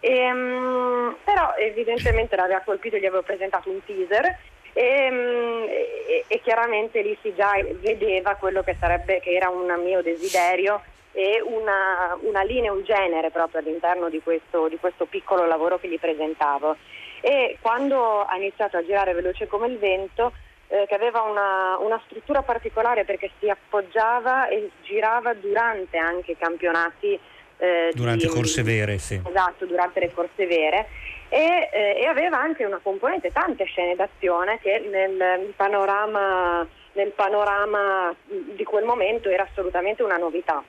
Ehm, 0.00 1.16
però 1.24 1.54
evidentemente 1.56 2.36
l'aveva 2.36 2.60
colpito, 2.60 2.96
gli 2.98 3.06
avevo 3.06 3.22
presentato 3.22 3.70
un 3.70 3.82
teaser 3.84 4.36
ehm, 4.74 5.66
e, 5.66 6.24
e 6.26 6.40
chiaramente 6.40 7.00
lì 7.00 7.16
si 7.22 7.34
già 7.34 7.52
vedeva 7.80 8.34
quello 8.34 8.62
che 8.62 8.76
sarebbe 8.78 9.20
che 9.20 9.30
era 9.30 9.48
un 9.48 9.72
mio 9.82 10.02
desiderio 10.02 10.82
e 11.14 11.40
una, 11.40 12.18
una 12.22 12.42
linea, 12.42 12.72
un 12.72 12.82
genere 12.82 13.30
proprio 13.30 13.60
all'interno 13.60 14.08
di 14.08 14.20
questo, 14.20 14.68
di 14.68 14.76
questo 14.78 15.06
piccolo 15.06 15.46
lavoro 15.46 15.78
che 15.78 15.88
gli 15.88 15.98
presentavo. 15.98 16.76
E 17.20 17.56
quando 17.60 18.22
ha 18.22 18.36
iniziato 18.36 18.76
a 18.76 18.84
girare 18.84 19.14
veloce 19.14 19.46
come 19.46 19.68
il 19.68 19.78
vento, 19.78 20.32
eh, 20.66 20.84
che 20.88 20.94
aveva 20.94 21.22
una, 21.22 21.78
una 21.78 22.00
struttura 22.06 22.42
particolare 22.42 23.04
perché 23.04 23.30
si 23.38 23.48
appoggiava 23.48 24.48
e 24.48 24.70
girava 24.82 25.32
durante 25.34 25.96
anche 25.96 26.32
i 26.32 26.36
campionati 26.36 27.18
eh, 27.58 27.92
Durante 27.94 28.26
di- 28.26 28.32
corse 28.32 28.62
vere, 28.64 28.98
sì. 28.98 29.20
Esatto, 29.24 29.64
durante 29.66 30.00
le 30.00 30.12
corse 30.12 30.46
vere. 30.46 30.88
E, 31.28 31.68
eh, 31.72 32.00
e 32.00 32.06
aveva 32.06 32.38
anche 32.38 32.64
una 32.64 32.80
componente, 32.82 33.30
tante 33.32 33.64
scene 33.64 33.94
d'azione 33.94 34.58
che 34.60 34.80
nel 34.80 35.52
panorama, 35.56 36.66
nel 36.92 37.10
panorama 37.12 38.14
di 38.26 38.64
quel 38.64 38.84
momento 38.84 39.28
era 39.28 39.46
assolutamente 39.48 40.02
una 40.02 40.16
novità. 40.16 40.62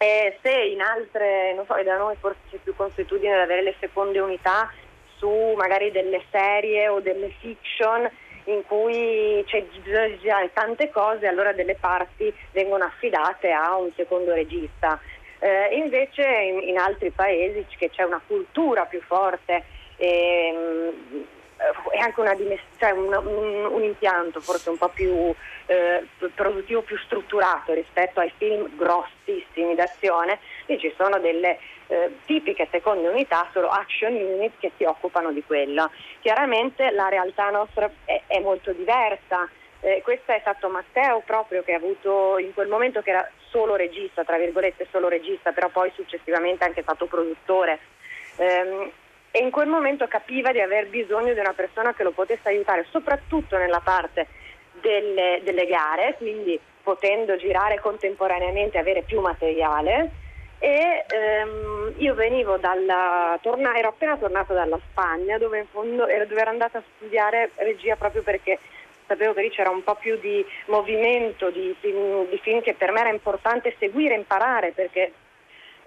E 0.00 0.38
se 0.42 0.52
in 0.52 0.80
altre, 0.80 1.54
non 1.54 1.66
so, 1.66 1.74
da 1.82 1.96
noi 1.96 2.14
forse 2.20 2.38
c'è 2.50 2.58
più 2.58 2.72
consuetudine 2.76 3.34
ad 3.34 3.40
avere 3.40 3.62
le 3.62 3.74
seconde 3.80 4.20
unità 4.20 4.72
su 5.16 5.54
magari 5.56 5.90
delle 5.90 6.22
serie 6.30 6.86
o 6.86 7.00
delle 7.00 7.30
fiction 7.40 8.08
in 8.44 8.64
cui 8.64 9.42
c'è 9.48 9.64
bisogno 9.64 10.06
di 10.06 10.18
girare 10.20 10.52
tante 10.52 10.90
cose, 10.90 11.26
allora 11.26 11.52
delle 11.52 11.74
parti 11.74 12.32
vengono 12.52 12.84
affidate 12.84 13.50
a 13.50 13.76
un 13.76 13.90
secondo 13.96 14.32
regista. 14.32 15.00
Eh, 15.40 15.74
invece 15.76 16.22
in, 16.22 16.68
in 16.68 16.78
altri 16.78 17.10
paesi 17.10 17.66
che 17.76 17.90
c'è 17.90 18.04
una 18.04 18.20
cultura 18.24 18.84
più 18.84 19.00
forte 19.02 19.64
ehm, 19.96 21.26
e 21.90 21.98
anche 21.98 22.20
una 22.20 22.34
dimess- 22.34 22.62
cioè 22.78 22.90
un, 22.92 23.12
un- 23.12 23.66
un 23.72 23.82
impianto 23.82 24.40
forse 24.40 24.70
un 24.70 24.78
po' 24.78 24.88
più 24.88 25.34
eh, 25.66 26.06
produttivo, 26.34 26.82
più 26.82 26.96
strutturato 26.98 27.72
rispetto 27.72 28.20
ai 28.20 28.32
film 28.36 28.76
grossissimi 28.76 29.74
d'azione, 29.74 30.38
e 30.66 30.78
ci 30.78 30.92
sono 30.96 31.18
delle 31.18 31.58
eh, 31.88 32.16
tipiche 32.26 32.68
seconde 32.70 33.08
unità, 33.08 33.48
solo 33.52 33.68
action 33.68 34.14
unit 34.14 34.52
che 34.60 34.72
si 34.76 34.84
occupano 34.84 35.32
di 35.32 35.42
quello. 35.44 35.90
Chiaramente 36.20 36.90
la 36.90 37.08
realtà 37.08 37.50
nostra 37.50 37.90
è, 38.04 38.22
è 38.26 38.38
molto 38.40 38.72
diversa. 38.72 39.48
Eh, 39.80 40.00
questo 40.02 40.32
è 40.32 40.38
stato 40.40 40.68
Matteo 40.68 41.22
proprio 41.24 41.62
che 41.62 41.72
ha 41.72 41.76
avuto 41.76 42.36
in 42.38 42.52
quel 42.52 42.66
momento 42.68 43.00
che 43.00 43.10
era 43.10 43.28
solo 43.50 43.76
regista, 43.76 44.24
tra 44.24 44.36
virgolette 44.36 44.88
solo 44.90 45.08
regista, 45.08 45.52
però 45.52 45.68
poi 45.68 45.90
successivamente 45.94 46.64
anche 46.64 46.82
stato 46.82 47.06
produttore. 47.06 47.78
Ehm, 48.36 48.90
e 49.30 49.40
in 49.40 49.50
quel 49.50 49.68
momento 49.68 50.06
capiva 50.08 50.52
di 50.52 50.60
aver 50.60 50.88
bisogno 50.88 51.32
di 51.32 51.40
una 51.40 51.52
persona 51.52 51.94
che 51.94 52.02
lo 52.02 52.12
potesse 52.12 52.48
aiutare, 52.48 52.86
soprattutto 52.90 53.56
nella 53.58 53.80
parte 53.80 54.26
delle, 54.80 55.40
delle 55.42 55.66
gare, 55.66 56.14
quindi 56.16 56.58
potendo 56.82 57.36
girare 57.36 57.78
contemporaneamente 57.80 58.78
avere 58.78 59.02
più 59.02 59.20
materiale. 59.20 60.10
E 60.60 61.04
ehm, 61.08 61.94
io 61.98 62.14
venivo 62.14 62.56
dalla 62.56 63.38
torna- 63.42 63.76
ero 63.76 63.90
appena 63.90 64.16
tornata 64.16 64.54
dalla 64.54 64.80
Spagna 64.90 65.38
dove 65.38 65.58
in 65.58 65.66
fondo 65.70 66.08
ero, 66.08 66.26
dove 66.26 66.40
ero 66.40 66.50
andata 66.50 66.78
a 66.78 66.82
studiare 66.96 67.52
regia 67.56 67.94
proprio 67.94 68.22
perché 68.22 68.58
sapevo 69.06 69.34
che 69.34 69.42
lì 69.42 69.50
c'era 69.50 69.70
un 69.70 69.84
po' 69.84 69.94
più 69.94 70.18
di 70.18 70.44
movimento, 70.66 71.50
di, 71.50 71.76
film- 71.78 72.28
di 72.28 72.38
film 72.38 72.60
che 72.60 72.74
per 72.74 72.90
me 72.90 73.00
era 73.00 73.10
importante 73.10 73.76
seguire, 73.78 74.14
imparare 74.14 74.72
perché 74.72 75.12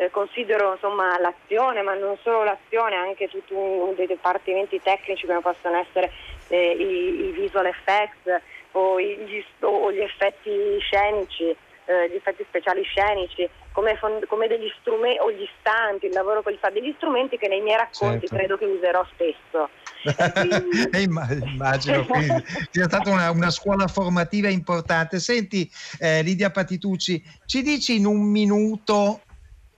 eh, 0.02 0.10
considero 0.10 0.74
insomma, 0.74 1.20
l'azione, 1.20 1.84
ma 1.84 1.93
non 1.93 2.18
solo 2.24 2.43
l'azione, 2.43 2.95
anche 2.95 3.28
tutti 3.28 3.54
dei 3.95 4.08
dipartimenti 4.08 4.82
tecnici 4.82 5.28
come 5.28 5.41
possono 5.41 5.78
essere 5.78 6.12
eh, 6.47 6.72
i, 6.72 7.28
i 7.28 7.32
visual 7.32 7.68
effects 7.68 8.41
o, 8.72 8.99
gli, 8.99 9.43
o 9.60 9.91
gli 9.91 9.99
effetti 9.99 10.80
scenici, 10.80 11.56
eh, 11.86 12.10
gli 12.10 12.16
effetti 12.16 12.43
speciali 12.47 12.82
scenici, 12.82 13.47
come, 13.74 13.99
come 14.28 14.47
degli 14.47 14.72
strumenti 14.80 15.20
o 15.20 15.32
gli 15.32 15.47
stanti, 15.60 16.08
il 16.08 16.14
lavoro 16.14 16.41
che 16.41 16.58
fa, 16.60 16.72
degli 16.72 16.93
strumenti 16.97 17.38
che 17.38 17.47
nei 17.47 17.62
miei 17.62 17.78
racconti 17.78 18.28
Certo. 18.28 18.36
credo 18.36 18.58
che 18.58 18.66
userò 18.66 19.06
spesso. 19.14 19.70
Eh, 20.91 21.02
imma- 21.02 21.28
immagino 21.30 22.04
quindi 22.08 22.43
sia 22.72 22.86
stata 22.86 23.12
una, 23.12 23.30
una 23.30 23.52
scuola 23.52 23.86
formativa 23.86 24.49
importante. 24.49 25.20
Senti, 25.20 25.70
eh, 25.99 26.24
Lidia 26.24 26.49
Patitucci, 26.49 27.22
ci 27.45 27.62
dici 27.62 27.97
in 27.97 28.08
un 28.08 28.32
minuto 28.32 29.22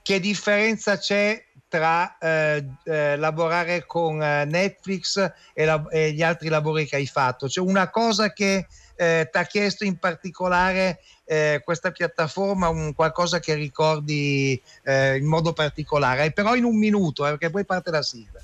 che 0.04 0.20
differenza 0.20 0.98
c'è 0.98 1.42
tra 1.66 2.18
eh, 2.18 2.62
eh, 2.84 3.16
lavorare 3.16 3.86
con 3.86 4.22
eh, 4.22 4.44
Netflix 4.44 5.16
e, 5.54 5.64
la- 5.64 5.82
e 5.90 6.12
gli 6.12 6.22
altri 6.22 6.50
lavori 6.50 6.84
che 6.84 6.96
hai 6.96 7.06
fatto? 7.06 7.46
C'è 7.46 7.60
una 7.60 7.88
cosa 7.88 8.34
che 8.34 8.66
eh, 8.96 9.28
ti 9.32 9.38
ha 9.38 9.44
chiesto 9.44 9.84
in 9.84 9.98
particolare 9.98 11.00
eh, 11.24 11.62
questa 11.64 11.90
piattaforma, 11.90 12.68
un 12.68 12.92
qualcosa 12.94 13.40
che 13.40 13.54
ricordi 13.54 14.62
eh, 14.84 15.16
in 15.16 15.26
modo 15.26 15.54
particolare, 15.54 16.32
però 16.32 16.54
in 16.54 16.64
un 16.64 16.78
minuto, 16.78 17.24
eh, 17.26 17.30
perché 17.30 17.48
poi 17.50 17.64
parte 17.64 17.90
la 17.90 18.02
sigla. 18.02 18.40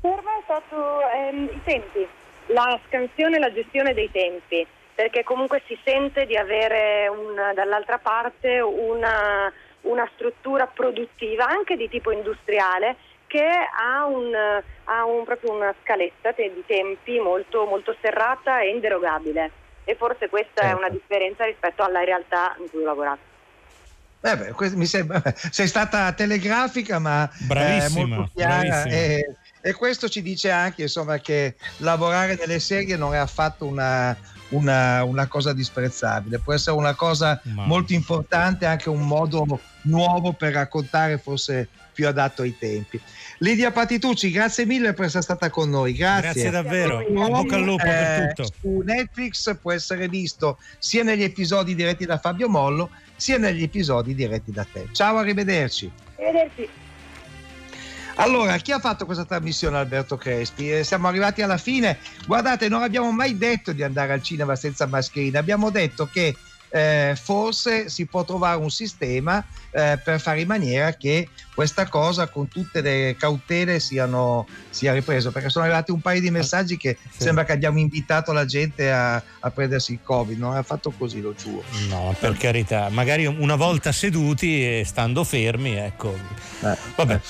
Per 0.00 0.10
me 0.10 0.38
è 0.38 0.42
stato 0.44 1.00
ehm, 1.12 1.44
i 1.52 1.60
tempi, 1.64 2.08
la 2.46 2.80
scansione 2.86 3.36
e 3.36 3.40
la 3.40 3.52
gestione 3.52 3.92
dei 3.94 4.10
tempi, 4.12 4.64
perché 4.94 5.24
comunque 5.24 5.60
si 5.66 5.76
sente 5.84 6.24
di 6.24 6.36
avere 6.36 7.08
un- 7.08 7.52
dall'altra 7.54 7.98
parte 7.98 8.60
una, 8.60 9.52
una 9.82 10.08
struttura 10.14 10.66
produttiva 10.66 11.46
anche 11.46 11.76
di 11.76 11.88
tipo 11.88 12.10
industriale 12.12 12.96
che 13.26 13.46
ha, 13.46 14.04
un, 14.06 14.34
ha 14.34 15.04
un- 15.04 15.24
proprio 15.24 15.52
una 15.54 15.74
scaletta 15.82 16.32
te- 16.32 16.52
di 16.52 16.64
tempi 16.66 17.18
molto, 17.18 17.64
molto 17.64 17.96
serrata 18.00 18.60
e 18.60 18.70
inderogabile. 18.70 19.50
E 19.84 19.94
forse 19.96 20.28
questa 20.28 20.62
è 20.62 20.72
una 20.72 20.88
differenza 20.88 21.44
rispetto 21.44 21.82
alla 21.82 22.04
realtà 22.04 22.54
in 22.58 22.68
cui 22.70 22.80
ho 22.82 22.84
lavorato. 22.84 23.28
Eh 24.22 24.36
beh, 24.36 24.52
questo 24.52 24.76
mi 24.76 24.84
sembra, 24.84 25.22
sei 25.34 25.66
stata 25.66 26.12
telegrafica 26.12 26.98
ma 26.98 27.24
eh, 27.26 27.44
Bravissima, 27.46 28.16
molto 28.16 28.30
chiara 28.34 28.56
bravissima. 28.58 28.94
e, 28.94 29.36
e 29.62 29.72
questo 29.72 30.08
ci 30.10 30.20
dice 30.20 30.50
anche 30.50 30.82
insomma, 30.82 31.16
che 31.18 31.56
lavorare 31.78 32.36
nelle 32.38 32.58
serie 32.58 32.96
non 32.96 33.14
è 33.14 33.16
affatto 33.16 33.64
una, 33.64 34.14
una- 34.50 35.02
una 35.04 35.26
cosa 35.26 35.54
disprezzabile, 35.54 36.38
può 36.38 36.52
essere 36.52 36.76
una 36.76 36.94
cosa 36.94 37.40
molto 37.44 37.94
importante, 37.94 38.66
anche 38.66 38.90
un 38.90 39.06
modo 39.06 39.58
nuovo 39.82 40.32
per 40.32 40.52
raccontare 40.52 41.18
forse 41.18 41.68
più 41.92 42.06
adatto 42.06 42.42
ai 42.42 42.56
tempi. 42.56 43.00
Lidia 43.38 43.70
Patitucci, 43.70 44.30
grazie 44.30 44.64
mille 44.64 44.92
per 44.92 45.06
essere 45.06 45.22
stata 45.22 45.50
con 45.50 45.68
noi. 45.70 45.92
Grazie, 45.92 46.32
Grazie 46.32 46.50
davvero. 46.50 47.04
Bocca 47.10 47.56
al 47.56 47.62
lupo 47.62 47.84
per 47.84 47.92
eh, 47.92 48.32
tutto. 48.34 48.52
Su 48.60 48.82
Netflix 48.84 49.56
può 49.60 49.72
essere 49.72 50.08
visto 50.08 50.58
sia 50.78 51.02
negli 51.02 51.22
episodi 51.22 51.74
diretti 51.74 52.06
da 52.06 52.18
Fabio 52.18 52.48
Mollo, 52.48 52.90
sia 53.16 53.38
negli 53.38 53.62
episodi 53.62 54.14
diretti 54.14 54.50
da 54.50 54.66
te. 54.70 54.88
Ciao, 54.92 55.18
arrivederci. 55.18 55.90
Arrivederci. 56.16 56.68
Allora, 58.16 58.56
chi 58.58 58.72
ha 58.72 58.78
fatto 58.78 59.06
questa 59.06 59.24
trasmissione 59.24 59.78
Alberto 59.78 60.16
Crespi? 60.16 60.70
Eh, 60.70 60.84
siamo 60.84 61.08
arrivati 61.08 61.40
alla 61.40 61.56
fine. 61.56 61.98
Guardate, 62.26 62.68
non 62.68 62.82
abbiamo 62.82 63.10
mai 63.12 63.38
detto 63.38 63.72
di 63.72 63.82
andare 63.82 64.12
al 64.12 64.22
cinema 64.22 64.56
senza 64.56 64.86
mascherina, 64.86 65.38
abbiamo 65.38 65.70
detto 65.70 66.06
che 66.06 66.36
eh, 66.70 67.18
forse 67.20 67.88
si 67.88 68.06
può 68.06 68.24
trovare 68.24 68.58
un 68.58 68.70
sistema 68.70 69.44
eh, 69.70 69.98
per 70.02 70.20
fare 70.20 70.40
in 70.40 70.46
maniera 70.46 70.94
che 70.94 71.28
questa 71.54 71.88
cosa 71.88 72.28
con 72.28 72.48
tutte 72.48 72.80
le 72.80 73.16
cautele 73.18 73.80
siano, 73.80 74.46
sia 74.70 74.92
ripreso, 74.92 75.30
perché 75.30 75.50
sono 75.50 75.64
arrivati 75.64 75.90
un 75.90 76.00
paio 76.00 76.20
di 76.20 76.30
messaggi 76.30 76.76
che 76.76 76.96
sembra 77.14 77.44
che 77.44 77.52
abbiamo 77.52 77.78
invitato 77.78 78.32
la 78.32 78.46
gente 78.46 78.90
a, 78.90 79.16
a 79.16 79.50
prendersi 79.50 79.92
il 79.92 79.98
Covid, 80.02 80.38
non 80.38 80.56
è 80.56 80.62
fatto 80.62 80.90
così, 80.90 81.20
lo 81.20 81.34
giuro. 81.34 81.64
No, 81.88 82.14
per 82.18 82.36
carità, 82.36 82.88
magari 82.88 83.26
una 83.26 83.56
volta 83.56 83.92
seduti 83.92 84.80
e 84.80 84.84
stando 84.86 85.24
fermi, 85.24 85.74
ecco. 85.74 86.16
Vabbè. 86.96 87.20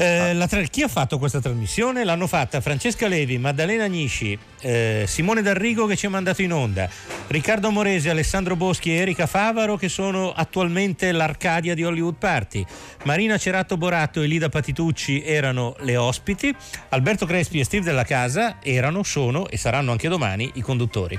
Eh, 0.00 0.32
la 0.32 0.46
tra- 0.46 0.62
chi 0.62 0.82
ha 0.82 0.88
fatto 0.88 1.18
questa 1.18 1.40
trasmissione? 1.40 2.04
L'hanno 2.04 2.28
fatta 2.28 2.60
Francesca 2.60 3.08
Levi, 3.08 3.36
Maddalena 3.36 3.82
Agnisci, 3.84 4.38
eh, 4.60 5.02
Simone 5.08 5.42
D'Arrigo 5.42 5.86
che 5.86 5.96
ci 5.96 6.06
ha 6.06 6.08
mandato 6.08 6.40
in 6.40 6.52
onda, 6.52 6.88
Riccardo 7.26 7.72
Moresi, 7.72 8.08
Alessandro 8.08 8.54
Boschi 8.54 8.90
e 8.92 8.98
Erika 8.98 9.26
Favaro 9.26 9.76
che 9.76 9.88
sono 9.88 10.30
attualmente 10.30 11.10
l'Arcadia 11.10 11.74
di 11.74 11.82
Hollywood 11.82 12.14
Party, 12.16 12.64
Marina 13.06 13.36
Cerato 13.38 13.76
Boratto 13.76 14.22
e 14.22 14.28
Lida 14.28 14.48
Patitucci 14.48 15.24
erano 15.24 15.74
le 15.80 15.96
ospiti, 15.96 16.54
Alberto 16.90 17.26
Crespi 17.26 17.58
e 17.58 17.64
Steve 17.64 17.84
Della 17.84 18.04
Casa 18.04 18.58
erano, 18.62 19.02
sono 19.02 19.48
e 19.48 19.56
saranno 19.56 19.90
anche 19.90 20.06
domani 20.06 20.48
i 20.54 20.60
conduttori. 20.60 21.18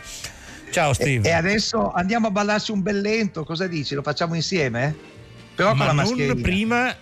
Ciao 0.71 0.93
Steve. 0.93 1.27
E 1.27 1.33
adesso 1.33 1.91
andiamo 1.91 2.27
a 2.27 2.31
ballarci 2.31 2.71
un 2.71 2.81
bel 2.81 3.01
lento, 3.01 3.43
cosa 3.43 3.67
dici? 3.67 3.93
Lo 3.93 4.03
facciamo 4.03 4.35
insieme? 4.35 4.95
Però 5.53 5.71
con 5.71 5.79
Ma 5.79 5.85
la 5.87 5.91
non 5.91 6.03
mascherina. 6.05 6.41
prima 6.41 6.95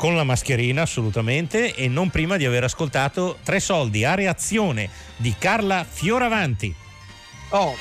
con 0.00 0.16
la 0.16 0.24
mascherina 0.24 0.80
assolutamente 0.80 1.74
e 1.74 1.86
non 1.86 2.08
prima 2.08 2.38
di 2.38 2.46
aver 2.46 2.64
ascoltato 2.64 3.36
Tre 3.42 3.60
soldi 3.60 4.02
a 4.02 4.14
reazione 4.14 4.88
di 5.18 5.34
Carla 5.36 5.84
Fioravanti. 5.84 6.74
Oh, 7.50 7.74